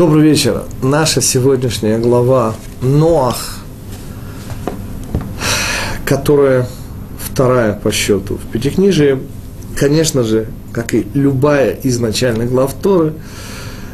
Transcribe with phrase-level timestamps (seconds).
[0.00, 0.62] Добрый вечер.
[0.82, 3.58] Наша сегодняшняя глава Ноах,
[6.06, 6.66] которая
[7.22, 9.18] вторая по счету в Пятикнижии,
[9.76, 13.12] конечно же, как и любая из начальных глав Торы,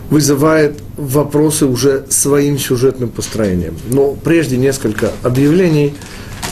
[0.09, 3.77] вызывает вопросы уже своим сюжетным построением.
[3.91, 5.93] Но прежде несколько объявлений.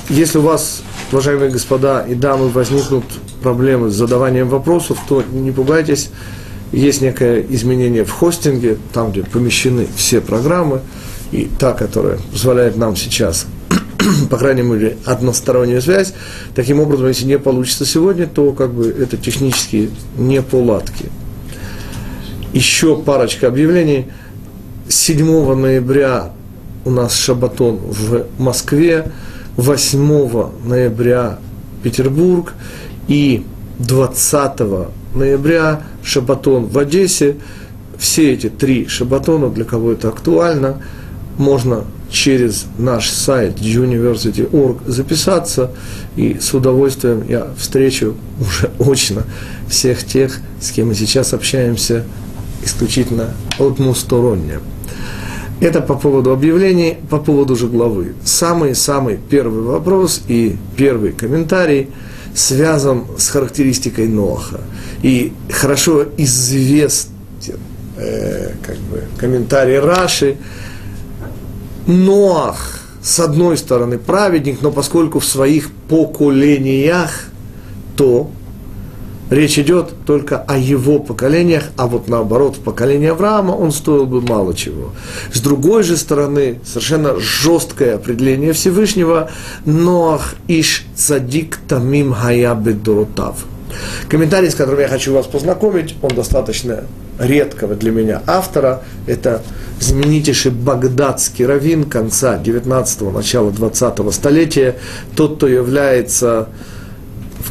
[0.09, 0.83] Если у вас,
[1.13, 3.05] уважаемые господа и дамы, возникнут
[3.41, 6.11] проблемы с задаванием вопросов, то не пугайтесь,
[6.75, 10.81] есть некое изменение в хостинге, там, где помещены все программы,
[11.33, 13.47] и та, которая позволяет нам сейчас,
[14.31, 16.15] по крайней мере, одностороннюю связь.
[16.55, 21.07] Таким образом, если не получится сегодня, то как бы это технически не поладки.
[22.53, 24.07] Еще парочка объявлений.
[24.89, 26.33] 7 ноября
[26.85, 29.11] у нас шабатон в Москве,
[29.57, 31.39] 8 ноября
[31.83, 32.53] Петербург
[33.09, 33.45] и
[33.79, 34.61] 20
[35.15, 37.37] ноября шабатон в Одессе.
[37.99, 40.83] Все эти три шабатона, для кого это актуально,
[41.39, 45.71] можно через наш сайт university.org записаться,
[46.17, 49.23] и с удовольствием я встречу уже очно
[49.69, 52.05] всех тех, с кем мы сейчас общаемся
[52.65, 54.61] исключительно односторонне.
[55.61, 58.15] Это по поводу объявлений, по поводу же главы.
[58.25, 61.91] Самый-самый первый вопрос и первый комментарий
[62.35, 64.61] связан с характеристикой Ноаха–
[65.05, 67.11] и хорошо известен
[67.99, 70.39] э, как бы, комментарий Раши,
[71.87, 77.25] Ноах, с одной стороны, праведник, но поскольку в своих поколениях,
[77.97, 78.31] то
[79.31, 84.21] речь идет только о его поколениях, а вот наоборот, в поколении Авраама он стоил бы
[84.21, 84.93] мало чего.
[85.33, 89.31] С другой же стороны, совершенно жесткое определение Всевышнего,
[89.65, 93.45] Ноах иш цадик тамим хая бедоротав–
[94.09, 96.85] Комментарий, с которым я хочу вас познакомить, он достаточно
[97.19, 98.83] редкого для меня автора.
[99.07, 99.43] Это
[99.81, 104.77] знаменитейший багдадский раввин конца 19-го, начала 20-го столетия.
[105.17, 106.49] Тот, кто является,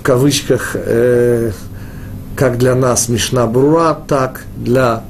[0.03, 1.51] кавычках, э,
[2.35, 5.03] как для нас Мишна Брура, так для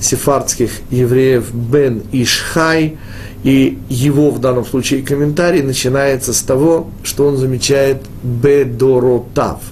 [0.00, 2.98] сефардских евреев Бен Ишхай,
[3.42, 9.60] и его в данном случае комментарий начинается с того, что он замечает Бедоротав–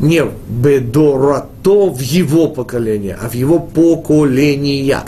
[0.00, 5.04] не бедорато в его поколении, а в его поколениях.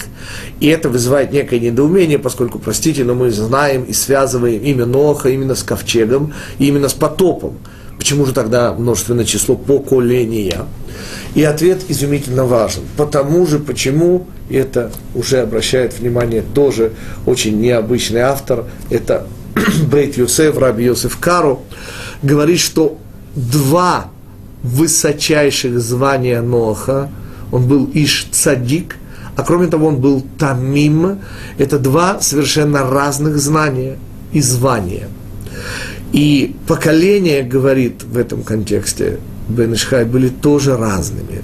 [0.61, 5.55] И это вызывает некое недоумение, поскольку, простите, но мы знаем и связываем имя Ноха именно
[5.55, 7.59] с ковчегом, и именно с потопом.
[8.03, 10.67] Почему же тогда множественное число поколения?
[11.37, 12.83] И ответ изумительно важен.
[12.97, 16.95] Потому же, почему, это уже обращает внимание тоже
[17.27, 19.29] очень необычный автор, это
[19.89, 21.63] Бейт Юсеф, Раби Йосеф Кару,
[22.25, 22.99] говорит, что
[23.37, 24.07] два
[24.65, 27.09] высочайших звания Ноха.
[27.53, 28.97] Он был Иш Цадик,
[29.37, 31.21] а кроме того он был Тамим.
[31.57, 33.97] Это два совершенно разных знания
[34.33, 35.07] и звания.
[36.13, 39.19] И поколения, говорит в этом контексте
[39.49, 41.43] Бен Ишхай, были тоже разными.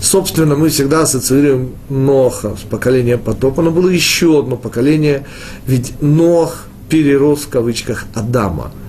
[0.00, 5.24] Собственно, мы всегда ассоциируем Ноха с поколением потопа, но было еще одно поколение,
[5.66, 8.72] ведь Нох перерос в кавычках Адама–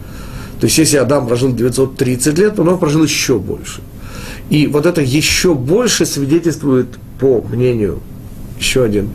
[0.59, 3.81] то есть, если Адам прожил 930 лет, то он прожил еще больше.
[4.49, 6.87] И вот это еще больше свидетельствует,
[7.19, 7.99] по мнению
[8.59, 9.09] еще один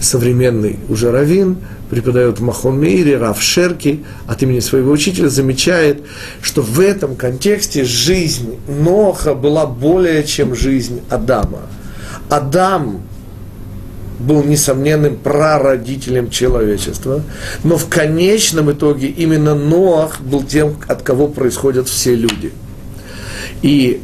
[0.00, 1.56] современный уже раввин,
[1.90, 6.02] преподает в Махон Мейре, Рав Шерки, от имени своего учителя, замечает,
[6.42, 11.60] что в этом контексте жизнь Ноха была более чем жизнь Адама.
[12.28, 13.02] Адам
[14.18, 17.22] был несомненным прародителем человечества,
[17.62, 22.52] но в конечном итоге именно Ноах был тем, от кого происходят все люди.
[23.62, 24.00] И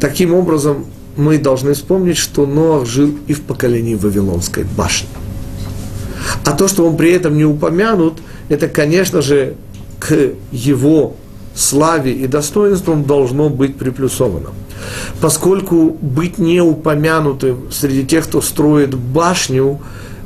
[0.00, 0.86] таким образом
[1.16, 5.08] мы должны вспомнить, что Ноах жил и в поколении Вавилонской башни.
[6.44, 8.14] А то, что он при этом не упомянут,
[8.48, 9.54] это, конечно же,
[9.98, 10.14] к
[10.52, 11.16] его
[11.54, 14.50] славе и достоинствам должно быть приплюсовано
[15.20, 19.80] поскольку быть не упомянутым среди тех, кто строит башню,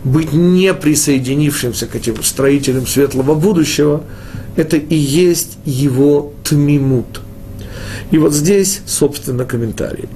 [0.05, 4.03] быть не присоединившимся к этим строителям светлого будущего,
[4.57, 7.21] это и есть его тмимут.
[8.11, 10.09] И вот здесь, собственно, комментарий.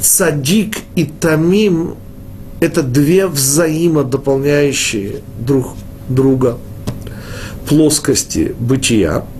[0.00, 1.96] Цадик и тамим–
[2.60, 5.74] это две взаимодополняющие друг
[6.08, 6.58] друга
[7.66, 9.24] плоскости бытия–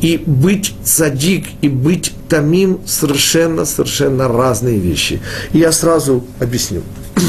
[0.00, 5.20] и быть цадик, и быть тамим совершенно-совершенно разные вещи.
[5.52, 6.82] И я сразу объясню.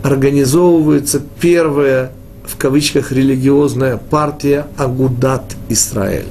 [0.03, 2.11] Организовывается первая,
[2.51, 6.27] в кавычках, религиозная партия Агудат Израиль.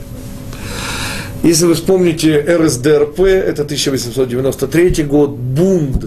[1.43, 6.05] Если вы вспомните РСДРП, это 1893 год, Бунд,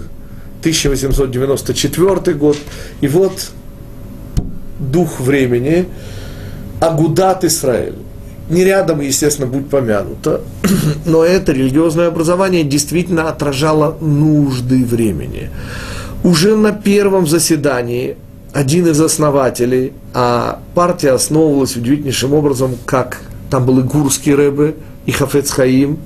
[0.61, 2.59] 1894 год,
[3.01, 3.51] и вот
[4.79, 5.87] дух времени,
[6.81, 7.95] Агудат Израиль.
[8.51, 10.43] Не рядом, естественно, будет помянуто,
[11.07, 15.49] но это религиозное образование действительно отражало нужды времени.
[16.23, 18.17] Уже на первом заседании
[18.53, 23.21] один из основателей, а партия основывалась удивительнейшим образом, как
[23.51, 24.75] там был и Гурский Рэбе,
[25.07, 25.99] и Хафец Хаим,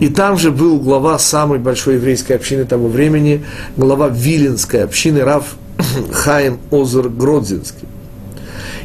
[0.00, 3.44] и там же был глава самой большой еврейской общины того времени,
[3.76, 5.54] глава Виленской общины, Рав
[6.12, 7.86] Хаим Озер Гродзинский.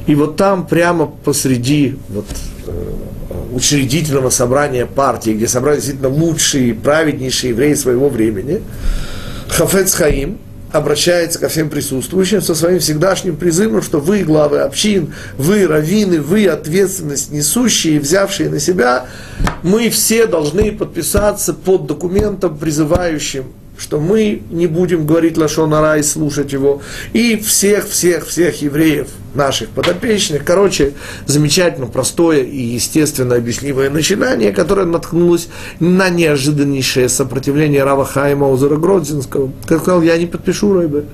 [0.05, 2.25] И вот там прямо посреди вот,
[2.67, 2.71] э,
[3.53, 8.61] учредительного собрания партии, где собрались действительно лучшие, праведнейшие евреи своего времени,
[9.49, 10.37] Хафец Хаим–
[10.73, 16.47] обращается ко всем присутствующим со своим всегдашним призывом, что вы, главы общин, вы, раввины, вы,
[16.47, 19.05] ответственность несущие, взявшие на себя,
[19.61, 23.45] мы все должны подписаться под документом, призывающим
[23.77, 26.81] что мы не будем говорить Лашонара и слушать его,
[27.11, 30.45] и всех-всех-всех евреев, наших подопечных.
[30.45, 30.93] Короче,
[31.25, 35.47] замечательно простое и естественно объяснимое начинание, которое наткнулось
[35.79, 39.51] на неожиданнейшее сопротивление Рава Хайма Озера Гродзинского.
[39.65, 41.05] Как сказал, я не подпишу Райбе.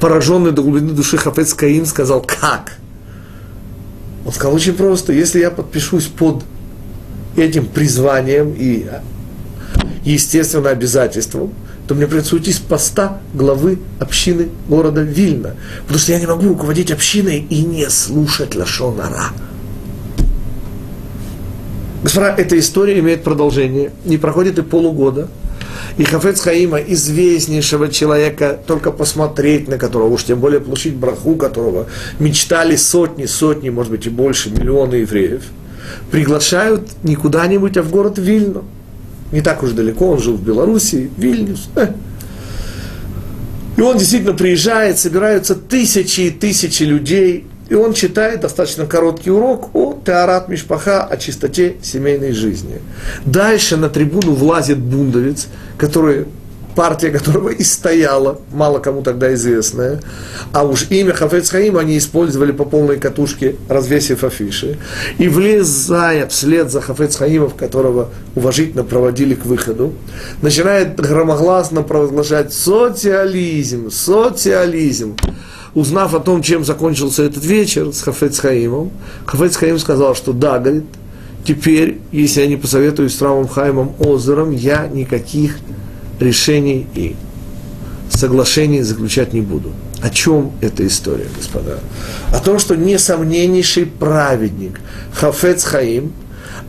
[0.00, 2.72] Пораженный до глубины души Хафец Каим сказал, как?
[4.26, 6.42] Он сказал очень просто, если я подпишусь под
[7.36, 8.86] этим призванием и
[10.04, 11.52] естественно, обязательством,
[11.86, 15.54] то мне придется уйти с поста главы общины города Вильна.
[15.82, 19.30] Потому что я не могу руководить общиной и не слушать Лашонара.
[22.02, 23.92] Господа, эта история имеет продолжение.
[24.04, 25.28] Не проходит и полугода.
[25.96, 31.86] И Хафец Хаима, известнейшего человека, только посмотреть на которого, уж тем более получить браху которого,
[32.18, 35.42] мечтали сотни, сотни, может быть и больше, миллионы евреев,
[36.10, 38.64] приглашают не куда-нибудь, а в город Вильну–
[39.32, 41.68] не так уж далеко, он жил в Белоруссии, Вильнюс.
[41.76, 41.88] Э.
[43.76, 49.70] И он действительно приезжает, собираются тысячи и тысячи людей, и он читает достаточно короткий урок
[49.74, 52.80] о Теорат Мишпаха, о чистоте семейной жизни.
[53.24, 56.26] Дальше на трибуну влазит бундовец, который
[56.76, 60.00] партия которого и стояла, мало кому тогда известная,
[60.52, 64.78] а уж имя Хафец Хаим они использовали по полной катушке, развесив афиши,
[65.18, 69.94] и влезая вслед за Хафец Хаимов, которого уважительно проводили к выходу,
[70.42, 75.16] начинает громогласно провозглашать социализм, социализм.
[75.74, 78.90] Узнав о том, чем закончился этот вечер с Хафец Хаимом,
[79.24, 80.84] Хафец Хаим сказал, что да, говорит,
[81.44, 85.56] теперь, если я не посоветую с Равом Хаймом Озером, я никаких
[86.20, 87.16] решений и
[88.10, 89.72] соглашений заключать не буду.
[90.02, 91.78] О чем эта история, господа?
[92.32, 94.80] О том, что несомненнейший праведник
[95.12, 96.12] Хафец Хаим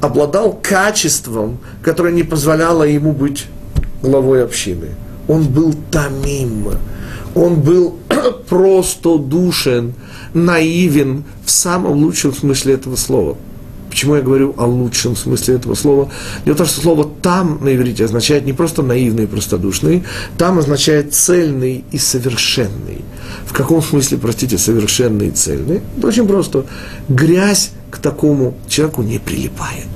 [0.01, 3.45] обладал качеством, которое не позволяло ему быть
[4.01, 4.89] главой общины.
[5.27, 6.69] Он был тамим,
[7.35, 7.97] он был
[8.50, 9.93] просто душен,
[10.33, 13.38] наивен в самом лучшем смысле этого слова.
[13.97, 16.11] Почему я говорю о лучшем смысле этого слова?
[16.45, 20.03] Дело в том, что слово «там» на иврите означает не просто наивный и простодушный,
[20.38, 23.03] «там» означает цельный и совершенный.
[23.48, 25.81] В каком смысле, простите, совершенный и цельный?
[25.98, 26.67] Это очень просто.
[27.10, 29.88] Грязь к такому человеку не прилипает.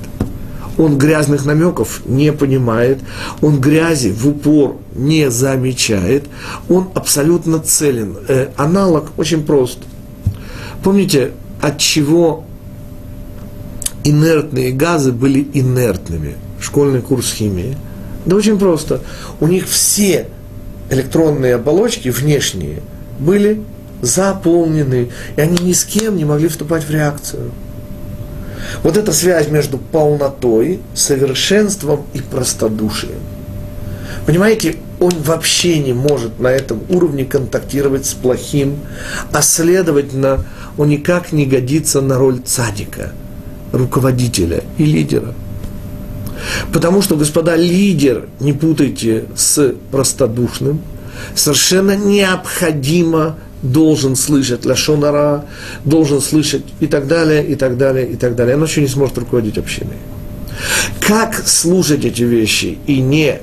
[0.79, 2.97] Он грязных намеков не понимает,
[3.39, 6.25] он грязи в упор не замечает,
[6.69, 8.17] он абсолютно целен.
[8.27, 9.77] Э, аналог очень прост.
[10.81, 12.45] Помните, от чего
[14.03, 16.35] инертные газы были инертными.
[16.59, 17.77] Школьный курс химии.
[18.25, 19.01] Да очень просто.
[19.39, 20.27] У них все
[20.89, 22.81] электронные оболочки внешние
[23.19, 23.61] были
[24.01, 27.51] заполнены, и они ни с кем не могли вступать в реакцию.
[28.83, 33.19] Вот эта связь между полнотой, совершенством и простодушием.
[34.25, 38.79] Понимаете, он вообще не может на этом уровне контактировать с плохим,
[39.31, 40.45] а следовательно,
[40.77, 43.13] он никак не годится на роль цадика–
[43.71, 45.33] руководителя и лидера.
[46.73, 50.81] Потому что, господа, лидер, не путайте с простодушным,
[51.35, 55.45] совершенно необходимо должен слышать лашонара,
[55.85, 58.55] должен слышать и так далее, и так далее, и так далее.
[58.55, 59.97] Он еще не сможет руководить общиной.
[60.99, 63.39] Как слушать эти вещи и не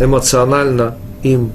[0.00, 1.52] эмоционально им,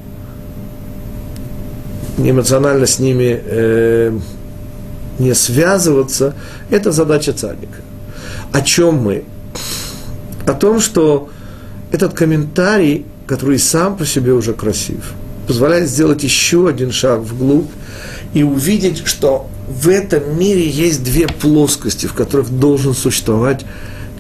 [2.18, 4.20] не эмоционально с ними э,
[5.24, 6.36] не связываться,
[6.70, 7.80] это задача цадика.
[8.52, 9.24] О чем мы?
[10.46, 11.30] О том, что
[11.92, 15.14] этот комментарий, который сам по себе уже красив,
[15.48, 17.70] позволяет сделать еще один шаг вглубь
[18.34, 23.66] и увидеть, что в этом мире есть две плоскости, в которых должен существовать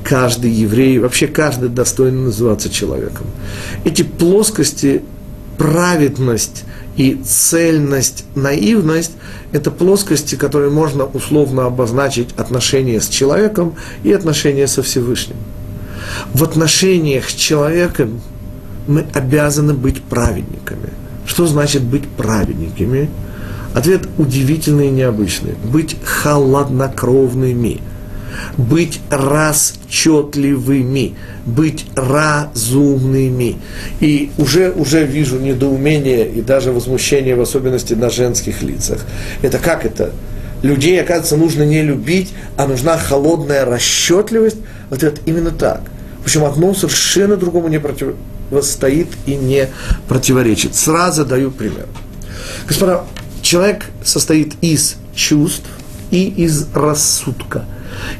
[0.03, 3.27] каждый еврей, вообще каждый достойно называться человеком.
[3.85, 5.01] Эти плоскости,
[5.57, 6.63] праведность
[6.95, 9.13] и цельность, наивность–
[9.51, 15.37] это плоскости, которые можно условно обозначить отношения с человеком и отношения со Всевышним.
[16.33, 18.21] В отношениях с человеком
[18.87, 20.89] мы обязаны быть праведниками.
[21.25, 23.09] Что значит быть праведниками?
[23.73, 25.55] Ответ удивительный и необычный.
[25.63, 27.81] Быть холоднокровными,
[28.57, 33.57] быть расчетливыми, быть разумными.
[33.99, 39.05] И уже, уже вижу недоумение и даже возмущение, в особенности на женских лицах.
[39.41, 40.11] Это как это?
[40.61, 44.57] Людей, оказывается, нужно не любить, а нужна холодная расчетливость.
[44.89, 45.81] Вот это именно так.
[46.23, 49.67] Причем одно совершенно другому не противостоит и не
[50.07, 50.75] противоречит.
[50.75, 51.87] Сразу даю пример.
[52.65, 53.03] Господа,
[53.41, 55.67] человек состоит из чувств
[56.11, 57.65] и из рассудка.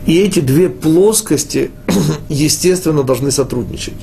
[0.06, 1.72] И эти две плоскости,
[2.30, 3.94] естественно, должны сотрудничать.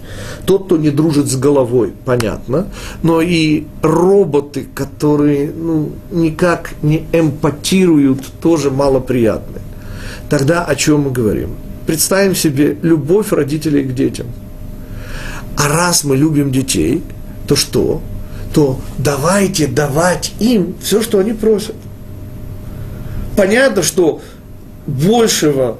[0.47, 2.67] Тот, кто не дружит с головой, понятно,
[3.03, 9.61] но и роботы, которые ну, никак не эмпатируют, тоже малоприятны.
[10.29, 11.50] Тогда о чем мы говорим?
[11.87, 14.27] Представим себе любовь родителей к детям.
[15.57, 17.03] А раз мы любим детей,
[17.47, 18.00] то что?
[18.55, 21.75] То давайте давать им все, что они просят.
[23.37, 24.21] Понятно, что
[24.90, 25.78] большего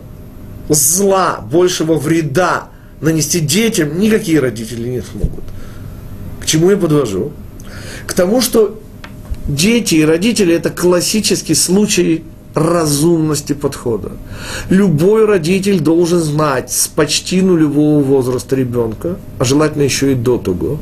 [0.69, 2.69] зла, большего вреда
[3.01, 5.45] нанести детям никакие родители не смогут.
[6.41, 7.33] К чему я подвожу?
[8.07, 8.81] К тому, что
[9.47, 12.25] дети и родители– это классический случай
[12.55, 14.13] разумности подхода.
[14.71, 20.79] Любой родитель должен знать с почти нулевого возраста ребенка, а желательно еще и до того,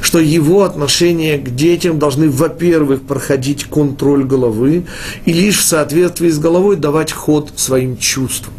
[0.00, 4.84] что его отношения к детям должны, во-первых, проходить контроль головы
[5.24, 8.54] и лишь в соответствии с головой давать ход своим чувствам.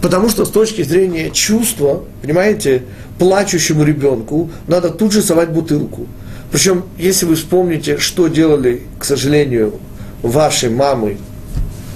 [0.00, 2.84] Потому что с точки зрения чувства, понимаете,
[3.18, 6.06] плачущему ребенку надо тут же совать бутылку.
[6.50, 9.74] Причем, если вы вспомните, что делали, к сожалению,
[10.22, 11.16] вашей мамы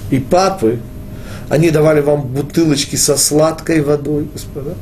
[0.09, 0.79] и папы,
[1.49, 4.73] они давали вам бутылочки со сладкой водой, господа.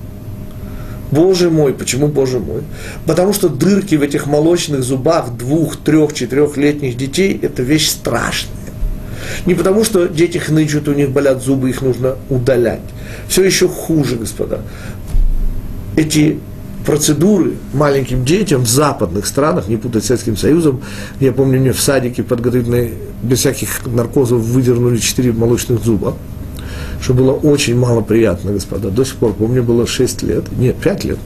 [1.16, 2.62] Боже мой, почему Боже мой?
[3.06, 8.54] Потому что дырки в этих молочных зубах двух, трех, четырехлетних детей– это вещь страшная.
[9.46, 12.82] Не потому, что дети хнычут, у них болят зубы, их нужно удалять.
[13.30, 14.62] Все еще хуже, господа.
[15.96, 16.40] Эти
[16.86, 20.82] процедуры маленьким детям в западных странах, не путать с Советским Союзом,
[21.22, 22.94] я помню, мне в садике подготовительной,
[23.24, 26.16] без всяких наркозов, выдернули четыре молочных зуба,
[27.02, 28.90] что было очень мало приятно, господа.
[28.90, 31.20] До сих пор помню, было 6 лет, нет, 5 лет.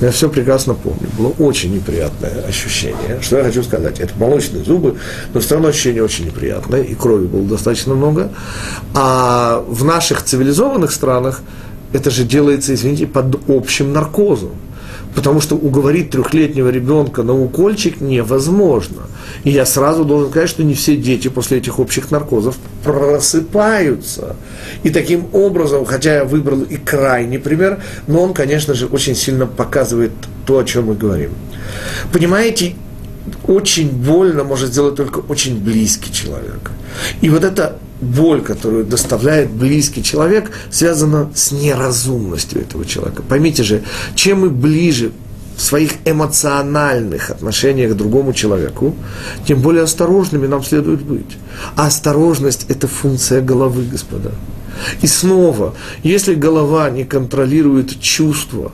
[0.00, 1.08] Я все прекрасно помню.
[1.18, 3.20] Было очень неприятное ощущение.
[3.20, 4.00] Что я хочу сказать?
[4.00, 4.96] Это молочные зубы,
[5.32, 8.30] но все равно ощущение очень неприятное, и крови было достаточно много.
[8.94, 11.42] А в наших цивилизованных странах
[11.92, 14.50] это же делается, извините, под общим наркозом.
[15.16, 19.04] Потому что уговорить трехлетнего ребенка на укольчик невозможно.
[19.44, 24.36] И я сразу должен сказать, что не все дети после этих общих наркозов просыпаются.
[24.82, 29.46] И таким образом, хотя я выбрал и крайний пример, но он, конечно же, очень сильно
[29.46, 30.12] показывает
[30.44, 31.30] то, о чем мы говорим.
[32.12, 32.74] Понимаете,
[33.46, 36.70] очень больно может сделать только очень близкий человек.
[37.22, 43.22] И вот эта боль, которую доставляет близкий человек, связана с неразумностью этого человека.
[43.22, 43.82] Поймите же,
[44.14, 45.12] чем мы ближе
[45.56, 48.94] в своих эмоциональных отношениях к другому человеку,
[49.46, 51.38] тем более осторожными нам следует быть.
[51.76, 54.32] А осторожность– это функция головы, господа.
[55.00, 58.72] И снова, если голова не контролирует чувства,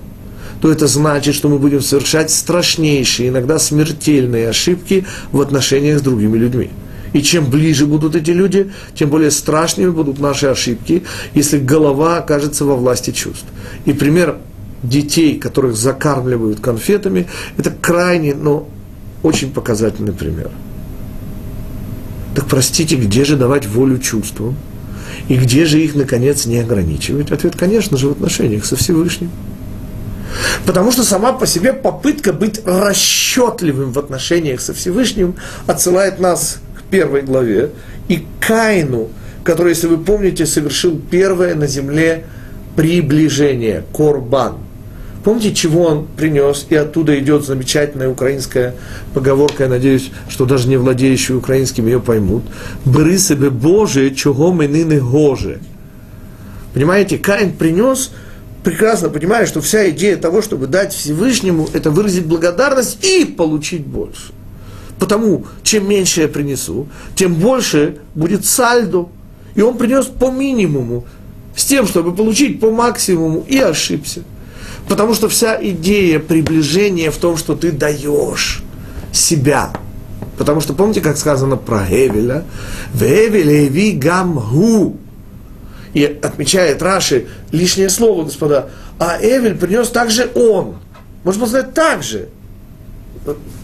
[0.61, 6.37] то это значит, что мы будем совершать страшнейшие, иногда смертельные ошибки в отношениях с другими
[6.39, 6.71] людьми.
[7.13, 11.05] И чем ближе будут эти люди, тем более страшными будут наши ошибки,
[11.35, 13.47] если голова окажется во власти чувств.
[13.85, 14.39] И пример
[14.83, 18.69] детей, которых закармливают конфетами, это крайне, но
[19.23, 20.51] очень показательный пример.
[22.35, 24.57] Так простите, где же давать волю чувствам?
[25.29, 27.31] И где же их, наконец, не ограничивать?
[27.31, 29.31] Ответ, конечно же, в отношениях со Всевышним.
[30.65, 35.35] Потому что сама по себе попытка быть расчетливым в отношениях со Всевышним
[35.67, 36.62] отсылает нас
[36.93, 37.71] первой главе,
[38.09, 39.09] и Каину,
[39.43, 42.27] который, если вы помните, совершил первое на земле
[42.77, 44.59] приближение, корбан.
[45.25, 46.67] Помните, чего он принес?
[46.69, 48.75] И оттуда идет замечательная украинская
[49.15, 52.43] поговорка, я надеюсь, что даже не владеющие украинским ее поймут.
[52.85, 55.61] «Бери себе Боже, чего мы ныне гоже».
[56.75, 58.11] Понимаете, Каин принес,
[58.65, 64.33] прекрасно понимая, что вся идея того, чтобы дать Всевышнему, это выразить благодарность и получить больше.
[65.03, 69.09] Потому чем меньше я принесу, тем больше будет сальдо.
[69.57, 71.05] И он принес по минимуму.
[71.57, 74.23] с тем, чтобы получить по максимуму, и ошибся.
[74.89, 78.63] Потому что вся идея приближения в том, что ты даешь
[79.13, 79.73] себя.
[80.39, 82.45] Потому что помните, как сказано про Эвеля?
[82.95, 84.99] В Эвеле ви гамгу.
[85.95, 88.71] И отмечает Раши лишнее слово, господа.
[89.01, 90.77] А Эвель принес также он.
[91.25, 92.29] Можно сказать так же.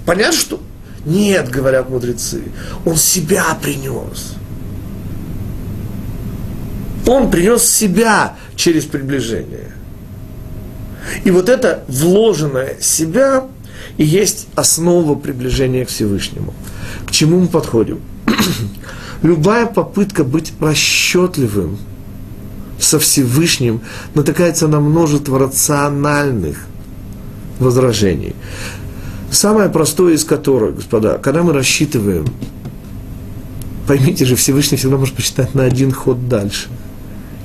[0.05, 0.61] Понятно, что?
[1.05, 2.43] Нет, говорят мудрецы.
[2.85, 4.35] Он себя принес.
[7.07, 9.73] Он принес себя через приближение.
[11.25, 13.47] И вот это вложенное себя
[13.97, 16.53] и есть основа приближения к Всевышнему.
[17.07, 18.01] К чему мы подходим?
[19.23, 21.79] Любая попытка быть расчетливым
[22.79, 23.81] со Всевышним
[24.15, 26.59] натыкается на множество рациональных
[27.59, 28.35] возражений.
[29.31, 32.27] Самое простое из которых, господа, когда мы рассчитываем,
[33.87, 36.69] поймите же, Всевышний всегда может посчитать на один ход дальше.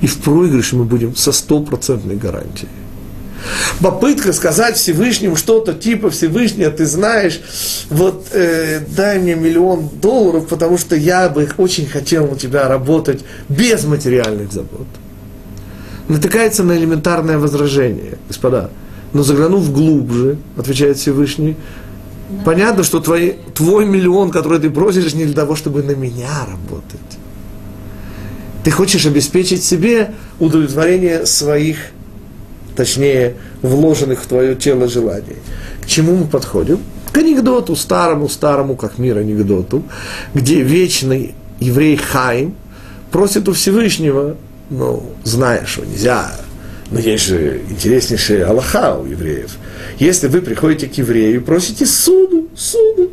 [0.00, 2.68] И в проигрыше мы будем со стопроцентной гарантией.
[3.80, 7.40] Попытка сказать Всевышнему что-то типа Всевышний, а ты знаешь,
[7.90, 13.22] вот э, дай мне миллион долларов, потому что я бы очень хотел у тебя работать
[13.48, 14.86] без материальных забот.
[16.08, 18.70] Натыкается на элементарное возражение, господа.
[19.14, 21.56] Но заглянув глубже, отвечает Всевышний,
[22.44, 27.00] понятно, что твой, твой миллион, который ты просишь, не для того, чтобы на меня работать.
[28.64, 31.78] Ты хочешь обеспечить себе удовлетворение своих
[32.76, 35.36] точнее, вложенных в твое тело желаний.
[35.82, 36.80] К чему мы подходим?
[37.12, 39.84] К анекдоту, старому-старому, как мир анекдоту,
[40.34, 42.54] где вечный еврей Хайм
[43.12, 44.36] просит у Всевышнего,
[44.70, 46.32] ну, зная, что нельзя,
[46.94, 49.56] но есть же интереснейшая Аллаха у евреев.
[49.98, 53.10] Если вы приходите к еврею и просите суду, суду,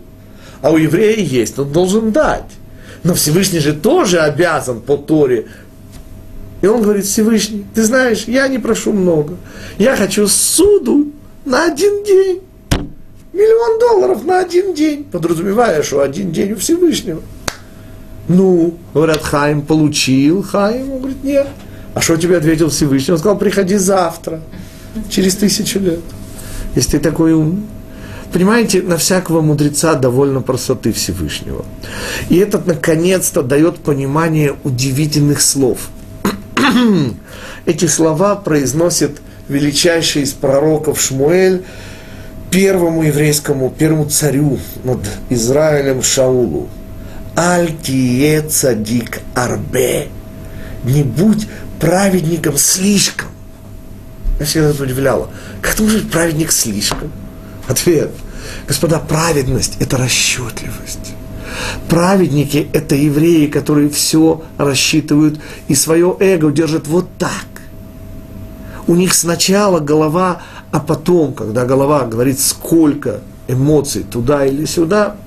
[0.62, 2.46] а у еврея есть, он должен дать.
[3.04, 5.48] Но Всевышний же тоже обязан по Торе
[6.62, 9.38] и он говорит, Всевышний, ты знаешь, я не прошу много.
[9.80, 11.08] Я хочу суду
[11.44, 12.42] на один день.
[13.34, 15.06] Миллион долларов на один день.
[15.06, 17.24] Подразумевая, что один день у Всевышнего.
[18.28, 20.44] Ну, говорят, Хаим получил.
[20.44, 21.48] Хаим, он говорит, нет.
[21.94, 23.14] А что тебе ответил Всевышний?
[23.14, 24.42] Он сказал, приходи завтра,
[25.10, 26.00] через тысячу лет.
[26.76, 27.64] Если ты такой умный.
[28.32, 31.66] Понимаете, на всякого мудреца довольно простоты Всевышнего.
[32.30, 35.90] И этот, наконец-то, дает понимание удивительных слов–
[37.66, 41.64] Эти слова произносит величайший из пророков Шмуэль
[42.50, 45.00] первому еврейскому, первому царю над
[45.30, 46.70] Израилем Шаулу.
[47.38, 50.08] Аль-тие цадик арбе.
[50.84, 51.48] Не будь
[51.82, 53.28] праведником слишком.
[54.40, 55.30] Я всегда это удивляло.
[55.62, 57.12] Как ты можешь быть праведник слишком?
[57.68, 58.12] Ответ.
[58.68, 61.16] Господа, праведность– это расчетливость.
[61.90, 67.46] Праведники– это евреи, которые все рассчитывают и свое эго держат вот так.
[68.88, 70.42] У них сначала голова,
[70.72, 75.18] а потом, когда голова говорит, сколько эмоций туда или сюда,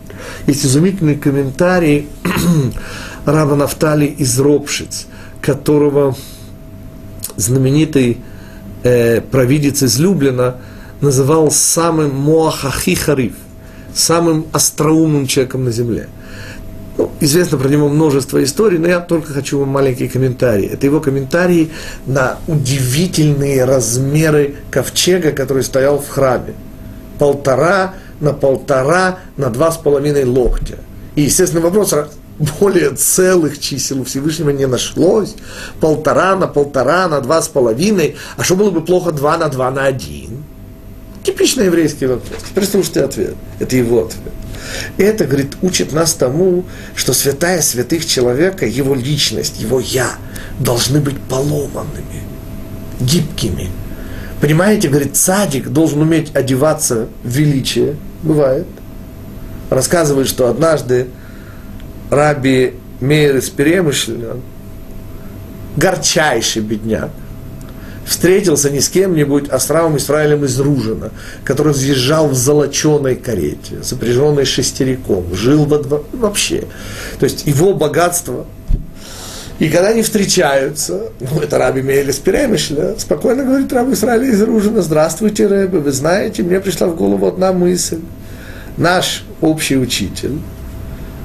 [0.47, 2.09] есть изумительный комментарий
[3.25, 5.07] раба Нафтали из Ропшиц,
[5.40, 6.17] которого
[7.37, 8.18] знаменитый
[8.83, 10.57] э, провидец из Люблина
[11.01, 13.35] называл самым Моахахи Хариф
[13.94, 16.09] самым остроумным человеком на Земле.
[16.97, 20.66] Ну, известно про него множество историй, но я только хочу вам маленький комментарий.
[20.66, 21.73] Это его комментарий
[22.07, 26.55] на удивительные размеры ковчега, который стоял в храме.
[27.18, 30.77] Полтора на полтора на два с половиной локтя.
[31.16, 31.94] И, естественно, вопрос,
[32.38, 35.35] более целых чисел у Всевышнего не нашлось.
[35.81, 38.16] Полтора на полтора на два с половиной.
[38.37, 40.44] А что было бы плохо два на два на один?
[41.23, 42.42] Типичный еврейский вопрос.
[42.51, 43.35] Теперь слушайте ответ.
[43.59, 44.33] Это его ответ.
[44.99, 50.11] Это, говорит, учит нас тому, что святая святых человека, его личность, его «я»
[50.59, 52.23] должны быть поломанными,
[53.01, 53.70] гибкими.
[54.40, 57.97] Понимаете, говорит, садик должен уметь одеваться в величие.
[58.23, 58.66] Бывает.
[59.70, 61.09] Рассказывает, что однажды
[62.14, 64.37] раби Мейер из Перемышля,
[65.77, 67.11] горчайший бедняк,
[68.05, 71.11] встретился не с кем-нибудь, а с Равом Исраилем из Ружина,
[71.44, 76.64] который въезжал в золоченой карете, запряженной шестериком, жил во дворе, вообще.
[77.18, 78.46] То есть его богатство.
[79.61, 84.83] И когда они встречаются, ну, это Раби Мейлис Перемышля, спокойно говорит Раб Исраиль из Ружина,
[84.83, 88.00] здравствуйте, Рэбе, вы знаете, мне пришла в голову одна мысль.
[88.77, 90.40] Наш общий учитель,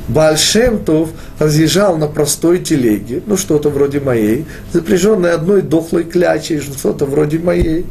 [0.10, 7.38] Бальшемтов разъезжал на простой телеге, ну что-то вроде моей, запряженной одной дохлой клячей, что-то вроде
[7.38, 7.86] моей.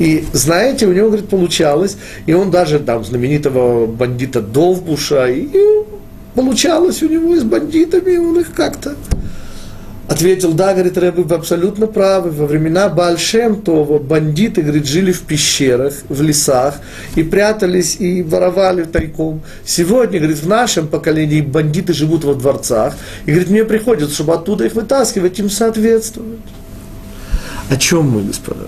[0.00, 5.48] И знаете, у него, говорит, получалось, и он даже там знаменитого бандита Довбуша, и
[6.34, 8.94] получалось у него и с бандитами, он их как-то
[10.08, 12.30] Ответил, да, говорит Рэбе, вы абсолютно правы.
[12.30, 16.76] Во времена Бальшем то бандиты, говорит, жили в пещерах, в лесах
[17.14, 19.42] и прятались и воровали тайком.
[19.66, 22.96] Сегодня, говорит, в нашем поколении бандиты живут во дворцах.
[23.26, 26.40] И, говорит, мне приходится, чтобы оттуда их вытаскивать, им соответствовать.
[27.68, 28.64] О чем мы, господа?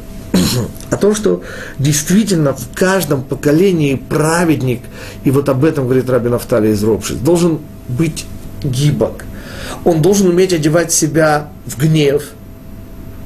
[0.90, 1.42] О том, что
[1.78, 4.82] действительно в каждом поколении праведник,
[5.24, 8.26] и вот об этом говорит Рабин Нафталий из Ропшиц, должен быть
[8.62, 9.24] гибок–
[9.84, 12.22] он должен уметь одевать себя в гнев,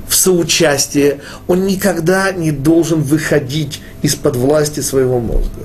[0.09, 1.21] в соучастие.
[1.47, 5.63] Он никогда не должен выходить из-под власти своего мозга.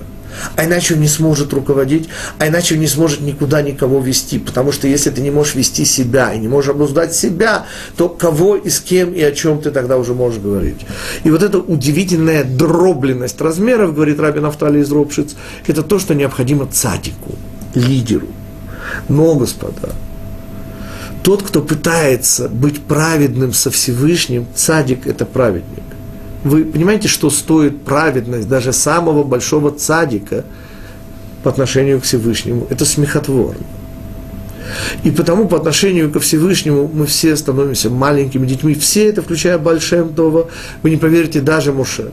[0.56, 4.40] А иначе он не сможет руководить, а иначе он не сможет никуда никого вести.
[4.40, 7.66] Потому что если ты не можешь вести себя и не можешь обуздать себя,
[7.98, 10.86] то кого и с кем и о чем ты тогда уже можешь говорить.
[11.24, 15.36] И вот эта удивительная дробленность размеров, говорит Рабин Нафтали из Ропшиц,
[15.68, 17.36] это то, что необходимо цадику,
[17.74, 18.28] лидеру.
[19.08, 19.90] Но, господа,
[21.24, 25.84] тот, кто пытается быть праведным со Всевышним, цадик– это праведник.
[26.44, 30.46] Вы понимаете, что стоит праведность даже самого большого цадика
[31.44, 32.66] по отношению к Всевышнему?
[32.70, 33.66] Это смехотворно.
[35.04, 38.76] И потому по отношению ко Всевышнему мы все становимся маленькими детьми.
[38.76, 40.46] Все это, включая Большем Това,
[40.84, 42.12] вы не поверите, даже Моше.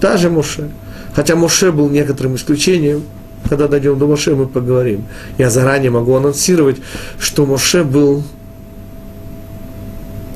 [0.00, 0.70] Даже Моше.
[1.14, 3.04] Хотя Моше был некоторым исключением–
[3.48, 5.04] когда дойдем до Моше, мы поговорим.
[5.38, 6.76] Я заранее могу анонсировать,
[7.18, 8.22] что Моше был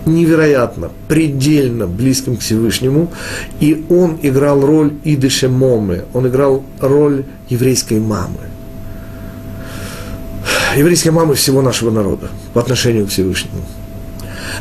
[0.06, 3.10] невероятно, предельно близким к Всевышнему,
[3.60, 8.40] и он играл роль Идыше Момы, он играл роль еврейской мамы.
[10.76, 13.62] Еврейской мамы всего нашего народа по отношению к Всевышнему.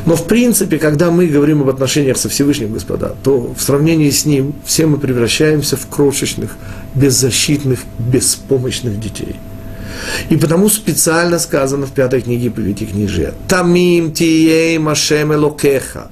[0.06, 4.24] Но в принципе, когда мы говорим об отношениях со Всевышним, господа, то в сравнении с
[4.24, 6.56] ним все мы превращаемся в крошечных,
[6.94, 9.36] беззащитных, беспомощных детей.
[10.28, 13.34] И потому специально сказано в пятой книге Повети книжия.
[13.48, 16.08] Тамим тией машем элокеха.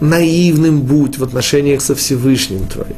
[0.00, 2.96] Наивным будь в отношениях со Всевышним твоим.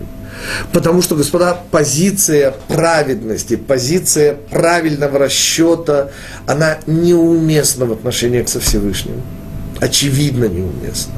[0.72, 6.11] Потому что, господа, позиция праведности, позиция правильного расчета,
[6.46, 9.22] она неуместна в отношениях со Всевышним.
[9.81, 11.14] Очевидно неуместна.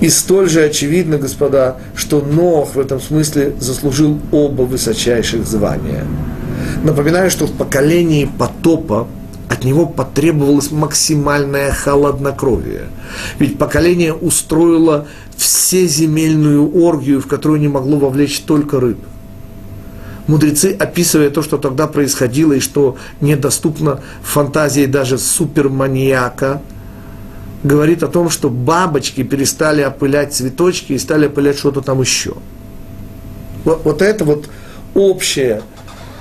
[0.00, 6.04] И столь же очевидно, господа, что Нох в этом смысле заслужил оба высочайших звания.
[6.82, 9.06] Напоминаю, что в поколении потопа
[9.48, 12.88] от него потребовалось максимальное холоднокровие.
[13.38, 18.98] Ведь поколение устроило всеземельную оргию, в которую не могло вовлечь только рыб.
[20.26, 26.62] Мудрецы, описывая то, что тогда происходило и что недоступно фантазии даже суперманьяка,
[27.64, 32.34] говорит о том, что бабочки перестали опылять цветочки и стали опылять что-то там еще.
[33.64, 34.48] Вот, вот это вот
[34.94, 35.62] общая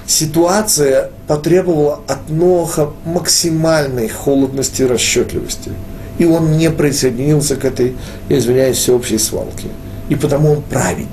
[0.08, 5.72] ситуация потребовала от Ноха максимальной холодности и расчетливости–
[6.18, 7.96] и он не присоединился к этой,
[8.30, 9.68] я извиняюсь, всеобщей свалке.
[10.10, 11.10] И потому он праведник.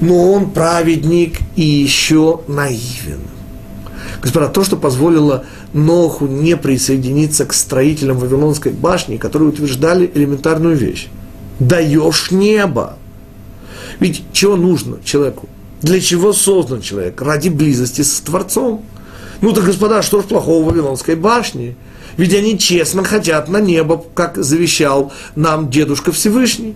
[0.00, 3.22] Но он праведник и еще наивен.
[4.20, 11.08] Господа, то, что позволило Ноху не присоединиться к строителям Вавилонской башни, которые утверждали элементарную вещь.
[11.60, 12.96] Даешь небо.
[14.00, 15.48] Ведь чего нужно человеку?
[15.82, 17.20] Для чего создан человек?
[17.22, 18.84] Ради близости с Творцом.
[19.40, 21.76] Ну так, господа, что ж плохого в Вавилонской башне?
[22.16, 26.74] Ведь они честно хотят на небо, как завещал нам Дедушка Всевышний.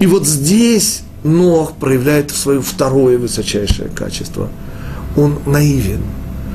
[0.00, 4.48] И вот здесь Нох проявляет свое второе высочайшее качество.
[5.18, 6.02] Он наивен.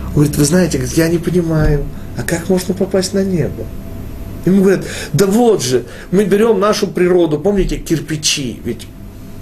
[0.10, 1.84] Он говорит, вы знаете, я не понимаю,
[2.18, 3.66] а как можно попасть на небо?
[4.46, 8.88] Ему говорят, да вот же, мы берем нашу природу, помните, кирпичи, ведь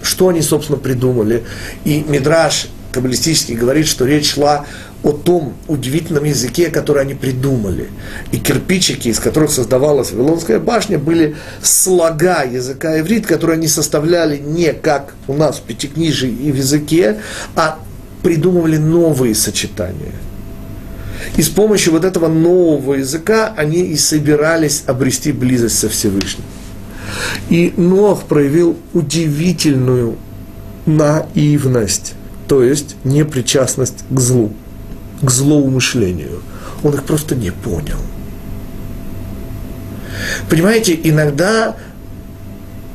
[0.01, 1.43] что они, собственно, придумали?
[1.85, 4.65] И Мидраш каббалистический говорит, что речь шла
[5.03, 7.89] о том удивительном языке, который они придумали.
[8.31, 14.73] И кирпичики, из которых создавалась Вавилонская башня, были слога языка иврит, которые они составляли не
[14.73, 17.19] как у нас в Пятикнижии и в языке,
[17.55, 17.79] а
[18.23, 20.13] придумывали новые сочетания.
[21.37, 26.45] И с помощью вот этого нового языка они и собирались обрести близость со Всевышним.
[27.49, 30.17] И Нох проявил удивительную
[30.85, 32.13] наивность,
[32.47, 34.51] то есть непричастность к злу
[35.21, 36.41] к злоумышлению.
[36.83, 37.97] Он их просто не понял.
[40.49, 41.75] Понимаете, иногда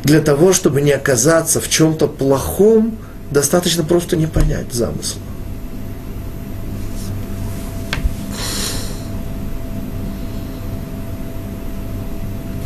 [0.04, 2.96] для того, чтобы не оказаться в чем-то плохом,
[3.30, 5.20] достаточно просто не понять замысла.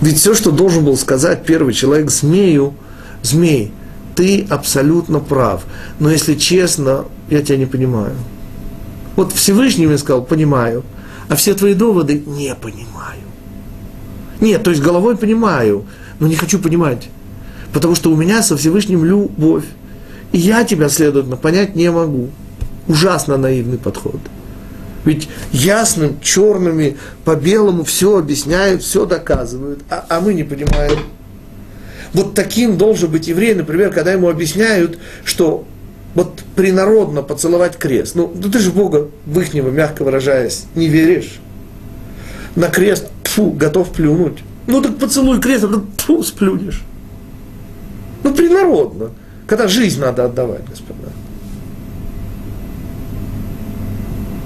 [0.00, 2.74] Ведь все, что должен был сказать первый человек змею,
[3.22, 3.72] змей,
[4.16, 5.64] ты абсолютно прав,
[5.98, 8.14] но если честно, я тебя не понимаю.
[9.16, 10.84] Вот Всевышний мне сказал, понимаю.
[11.28, 13.20] а все твои доводы не понимаю.
[14.40, 15.84] Нет, то есть головой понимаю,
[16.18, 17.08] но не хочу понимать.
[17.72, 19.64] Потому что у меня со Всевышним любовь.
[20.32, 22.28] Я тебя, следовательно, понять не могу.
[22.86, 24.20] Ужасно наивный подход.
[25.04, 30.98] Ведь ясным, черными, по белому все объясняют, все доказывают, а, а мы не понимаем.
[32.12, 35.64] Вот таким должен быть еврей, например, когда ему объясняют, что
[36.14, 38.14] вот принародно поцеловать крест.
[38.14, 41.40] Ну, да ты же Бога в ихнего, мягко выражаясь, не веришь.
[42.56, 44.40] На крест, фу, готов плюнуть.
[44.66, 46.82] Ну так поцелуй крест, а ты фу, сплюнешь.
[48.22, 49.10] Ну, принародно.
[49.50, 51.08] Когда жизнь надо отдавать, господа.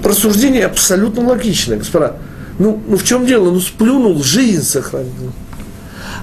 [0.03, 2.17] Рассуждение абсолютно логичное, господа.
[2.59, 3.51] Ну, ну в чем дело?
[3.51, 5.33] Ну, сплюнул, жизнь сохранил.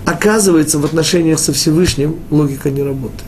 [0.04, 3.22] Оказывается, в отношениях со Всевышним логика не работает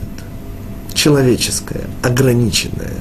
[0.92, 2.96] человеческое, ограниченное.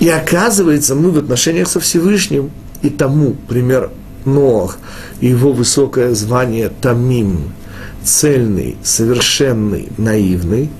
[0.00, 3.90] И оказывается, мы в отношениях со Всевышним и тому, пример
[4.24, 4.78] Ноах,
[5.20, 7.52] и его высокое звание Тамим,
[8.02, 10.70] цельный, совершенный, наивный,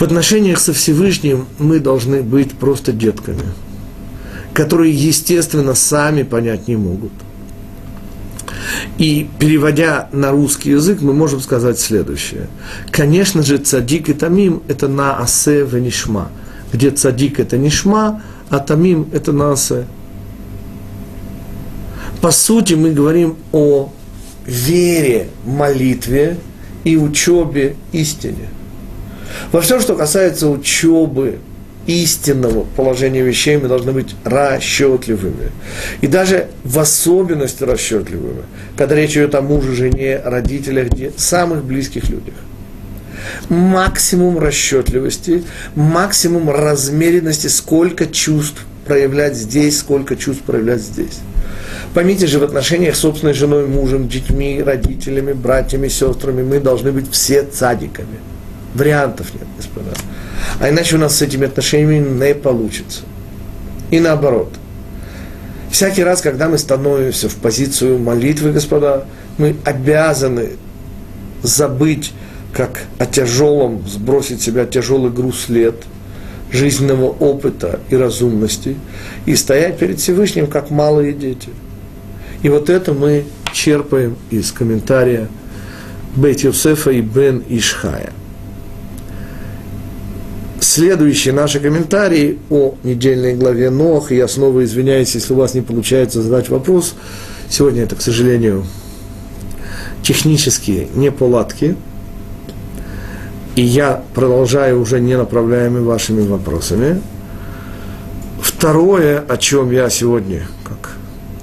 [0.00, 3.44] в отношениях со Всевышним мы должны быть просто детками,
[4.52, 7.12] которые, естественно, сами понять не могут–
[8.98, 12.48] и переводя на русский язык, мы можем сказать следующее.
[12.90, 16.30] Конечно же, цадик и тамим– это на асе венишма,
[16.72, 19.86] где цадик– это нишма, а тамим– это на асе.
[22.20, 23.90] По сути, мы говорим о
[24.46, 26.36] вере, молитве
[26.84, 28.48] и учебе истине.
[29.52, 31.38] Во всем, что касается учебы,
[31.86, 35.50] истинного положения вещей мы должны быть расчетливыми.
[36.00, 38.44] И даже в особенности расчетливыми,
[38.76, 42.34] когда речь идет о муже, жене, родителях, самых близких людях.
[43.48, 51.18] Максимум расчетливости, максимум размеренности, сколько чувств проявлять здесь, сколько чувств проявлять здесь.
[51.94, 57.10] Поймите же, в отношениях с собственной женой, мужем, детьми, родителями, братьями, сестрами мы должны быть
[57.10, 58.18] все цадиками.
[58.74, 59.90] Вариантов нет, господа.
[60.60, 63.02] А иначе у нас с этими отношениями не получится.
[63.90, 64.54] И наоборот.
[65.70, 69.04] Всякий раз, когда мы становимся в позицию молитвы, господа,
[69.38, 70.50] мы обязаны
[71.42, 72.12] забыть,
[72.52, 75.76] как о тяжелом, сбросить себя тяжелый груз лет,
[76.50, 78.76] жизненного опыта и разумности,
[79.26, 81.48] и стоять перед Всевышним, как малые дети.
[82.42, 85.28] И вот это мы черпаем из комментария
[86.16, 88.12] Бет Йосефа и Бен Ишхая
[90.70, 94.12] следующие наши комментарии о недельной главе Нох.
[94.12, 96.94] Я снова извиняюсь, если у вас не получается задать вопрос.
[97.48, 98.64] Сегодня это, к сожалению,
[100.02, 101.74] технические неполадки.
[103.56, 107.02] И я продолжаю уже не направляемыми вашими вопросами.
[108.40, 110.96] Второе, о чем я сегодня, как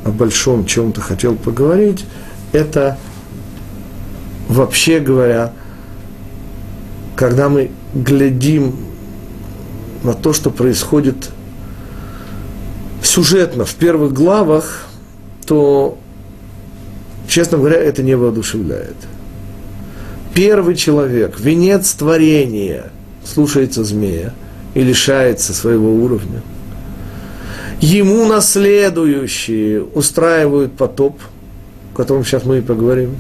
[0.06, 2.06] о большом чем-то хотел поговорить,
[2.54, 2.98] это
[4.48, 5.52] вообще говоря,
[7.18, 8.88] когда мы глядим
[10.04, 11.30] на то, что происходит
[13.02, 14.86] сюжетно в первых главах,
[15.46, 15.98] то,
[17.28, 18.96] честно говоря, это не воодушевляет.
[20.34, 22.92] Первый человек, венец творения,
[23.24, 24.34] слушается змея
[24.76, 26.42] и лишается своего уровня.
[27.80, 31.20] Ему наследующие устраивают потоп,
[31.94, 33.16] о котором сейчас мы и поговорим.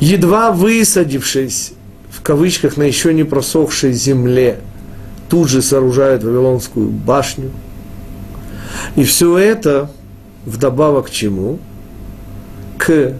[0.00, 1.72] Едва высадившись,
[2.10, 4.58] в кавычках, на еще не просохшей земле–
[5.32, 7.52] тут же сооружают Вавилонскую башню.
[8.96, 9.90] И все это
[10.44, 11.58] вдобавок к чему?
[12.76, 13.14] К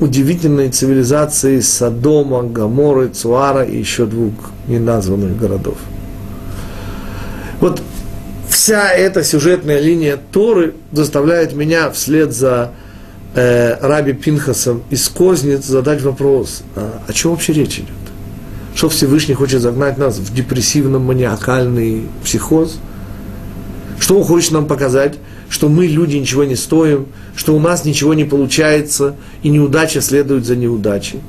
[0.00, 4.32] удивительной цивилизации Содома, Гаморы, Цуара и еще двух
[4.68, 5.76] неназванных городов.
[7.60, 7.82] Вот
[8.48, 12.72] вся эта сюжетная линия Торы заставляет меня вслед за
[13.34, 17.99] э, Раби Пинхасом из Козниц задать вопрос, а о чем вообще речь идет?
[18.80, 22.78] Что Всевышний хочет загнать нас в депрессивно-маниакальный психоз?
[23.98, 25.18] Что он хочет нам показать?
[25.50, 27.04] Что мы, люди, ничего не стоим,
[27.36, 31.20] что у нас ничего не получается, и неудача следует за неудачей.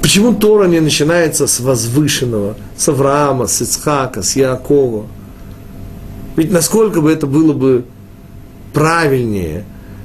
[0.00, 5.06] Почему Тора не начинается с возвышенного, с Авраама, с Ицхака, с Яакова?
[6.36, 7.86] Ведь насколько бы это было бы
[8.72, 9.64] правильнее,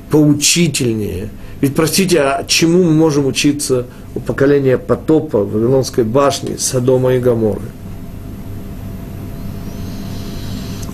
[0.10, 1.30] поучительнее–
[1.62, 7.62] ведь, простите, а чему мы можем учиться у поколения потопа, Вавилонской башни, Содома и Гаморы?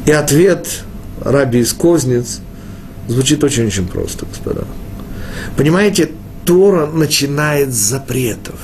[0.05, 0.83] И ответ
[1.21, 2.41] раби из Козниц
[3.07, 4.63] звучит очень-очень просто, господа.
[5.57, 6.11] Понимаете,
[6.45, 8.59] Тора начинает с запретов.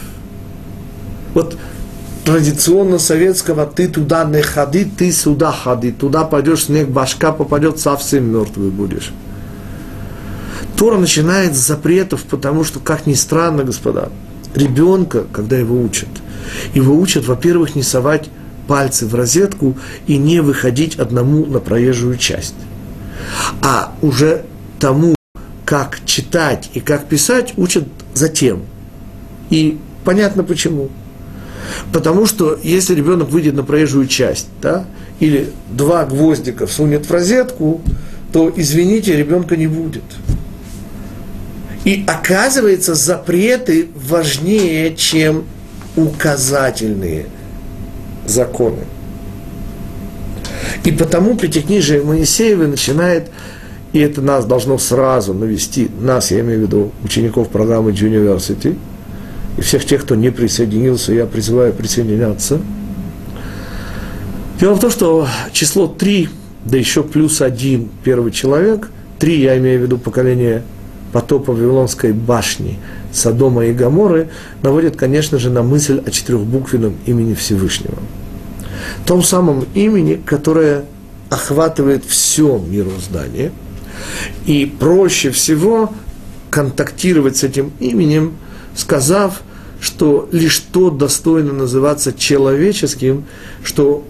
[1.33, 1.57] Вот
[2.25, 5.91] традиционно советского «ты туда не ходи, ты сюда ходи».
[5.91, 9.11] Туда пойдешь, снег башка попадет, совсем мертвый будешь.
[10.79, 14.07] Тора начинает с запретов, потому что, как ни странно, господа,
[14.55, 16.07] ребенка, когда его учат,
[16.73, 18.29] его учат, во-первых, не совать
[18.65, 22.55] пальцы в розетку и не выходить одному на проезжую часть.
[23.61, 24.45] А уже
[24.79, 25.15] тому,
[25.65, 28.61] как читать и как писать, учат затем.
[29.49, 30.87] И понятно почему.
[31.91, 34.85] Потому что если ребенок выйдет на проезжую часть, да,
[35.19, 37.81] или два гвоздика всунет в розетку,
[38.31, 40.03] то, извините, ребенка не будет.
[41.85, 45.45] И оказывается, запреты важнее, чем
[45.95, 47.25] указательные
[48.25, 48.83] законы.
[50.83, 53.29] И потому Пятикнижие Моисеева начинает,
[53.93, 58.77] и это нас должно сразу навести, нас, я имею в виду учеников программы University,
[59.57, 62.59] и всех тех, кто не присоединился, я призываю присоединяться.
[64.59, 66.29] Дело в том, что число 3,
[66.65, 68.89] да еще плюс один первый человек,
[69.19, 70.63] 3, я имею в виду поколение
[71.11, 72.77] потопа Вавилонской башни
[73.11, 74.29] Содома и Гаморы,
[74.61, 77.97] наводит, конечно же, на мысль о четырехбуквенном имени Всевышнего.
[79.05, 80.85] Том самом имени, которое
[81.29, 83.51] охватывает все мироздание,
[84.45, 85.91] и проще всего
[86.49, 88.35] контактировать с этим именем,
[88.75, 89.41] сказав,
[89.81, 93.25] что лишь то достойно называться человеческим,
[93.63, 94.03] что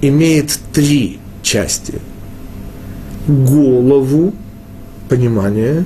[0.00, 2.00] имеет три части.
[3.26, 4.32] Голову,
[5.10, 5.84] понимание,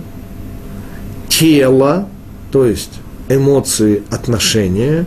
[1.29, 2.07] тело,
[2.53, 2.91] то есть
[3.29, 5.07] эмоции, отношения,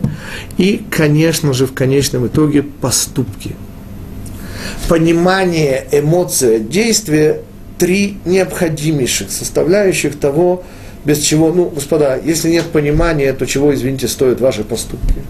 [0.58, 3.54] и, конечно же, в конечном итоге поступки.
[4.88, 7.42] Понимание, эмоция, действие–
[7.78, 10.64] три необходимейших составляющих того,
[11.04, 15.22] без чего, ну, господа, если нет понимания, то чего, извините, стоят ваши поступки?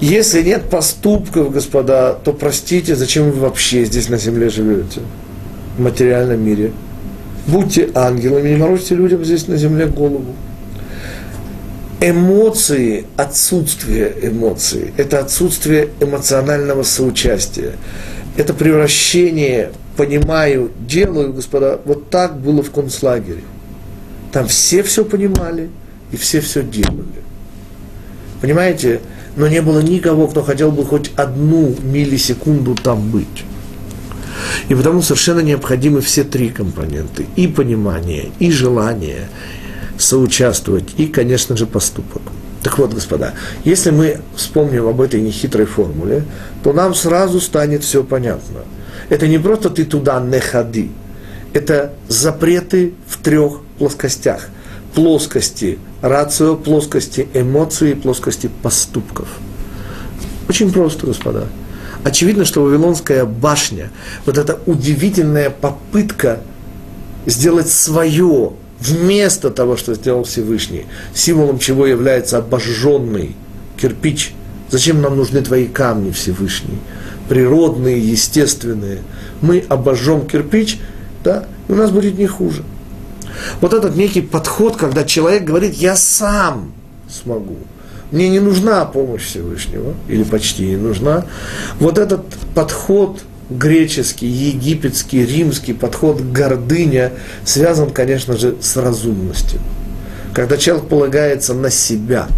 [0.00, 5.00] Если нет поступков, господа, то простите, зачем вы вообще здесь на земле живете,
[5.76, 6.72] в материальном мире–
[7.48, 10.34] будьте ангелами, не морочьте людям здесь на земле голову.
[12.00, 17.72] Эмоции, отсутствие эмоций, это отсутствие эмоционального соучастия.
[18.36, 23.42] Это превращение, понимаю, делаю, господа, вот так было в концлагере.
[24.30, 25.70] Там все все понимали
[26.12, 27.24] и все все делали.
[28.40, 29.00] Понимаете?
[29.36, 33.44] Но не было никого, кто хотел бы хоть одну миллисекунду там быть.
[34.68, 37.26] И потому совершенно необходимы все три компоненты.
[37.36, 39.28] И понимание, и желание
[39.98, 42.22] соучаствовать, и, конечно же, поступок.
[42.62, 46.24] Так вот, господа, если мы вспомним об этой нехитрой формуле,
[46.62, 48.60] то нам сразу станет все понятно.
[49.08, 50.90] Это не просто ты туда не ходи,
[51.52, 54.48] это запреты в трех плоскостях.
[54.94, 59.28] Плоскости рацио, плоскости эмоций, плоскости поступков.
[60.48, 61.46] Очень просто, господа.
[62.04, 63.90] Очевидно, что Вавилонская башня,
[64.24, 66.40] вот эта удивительная попытка
[67.26, 73.34] сделать свое вместо того, что сделал Всевышний, символом чего является обожженный
[73.76, 74.32] кирпич.
[74.70, 76.78] Зачем нам нужны твои камни, Всевышний?
[77.28, 78.98] Природные, естественные.
[79.40, 80.78] Мы обожжем кирпич,
[81.24, 82.62] да, и у нас будет не хуже.
[83.60, 86.72] Вот этот некий подход, когда человек говорит, я сам
[87.08, 87.56] смогу.
[88.10, 91.26] Мне не нужна помощь Всевышнего, или почти не нужна.
[91.78, 97.12] Вот этот подход греческий, египетский, римский подход гордыня
[97.44, 99.60] связан, конечно же, с разумностью.
[100.34, 102.28] Когда человек полагается на себя,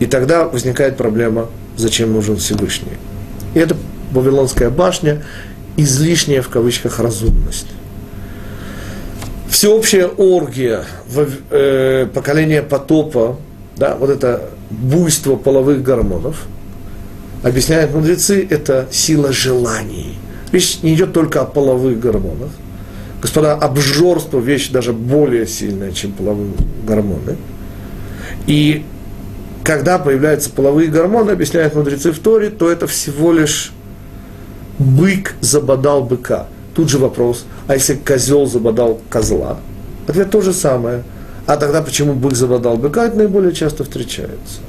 [0.00, 2.92] и тогда возникает проблема, зачем нужен Всевышний.
[3.54, 3.76] И это
[4.12, 5.22] Вавилонская башня,
[5.76, 7.68] излишняя в кавычках разумность.
[9.48, 10.84] Всеобщая оргия,
[11.50, 13.38] э, поколение потопа,
[13.76, 16.46] да, вот это буйство половых гормонов,
[17.42, 20.16] объясняют мудрецы, это сила желаний.
[20.50, 22.50] Речь не идет только о половых гормонах.
[23.20, 26.52] Господа, обжорство– вещь даже более сильная, чем половые
[26.86, 27.36] гормоны.
[28.46, 28.84] И
[29.64, 33.72] когда появляются половые гормоны, объясняют мудрецы в Торе, то это всего лишь
[34.78, 36.46] бык забодал быка.
[36.74, 39.58] Тут же вопрос, а если козел забодал козла?
[40.06, 41.02] Ответ то же самое–
[41.46, 44.60] а тогда почему бык забодал быка, это наиболее часто встречается.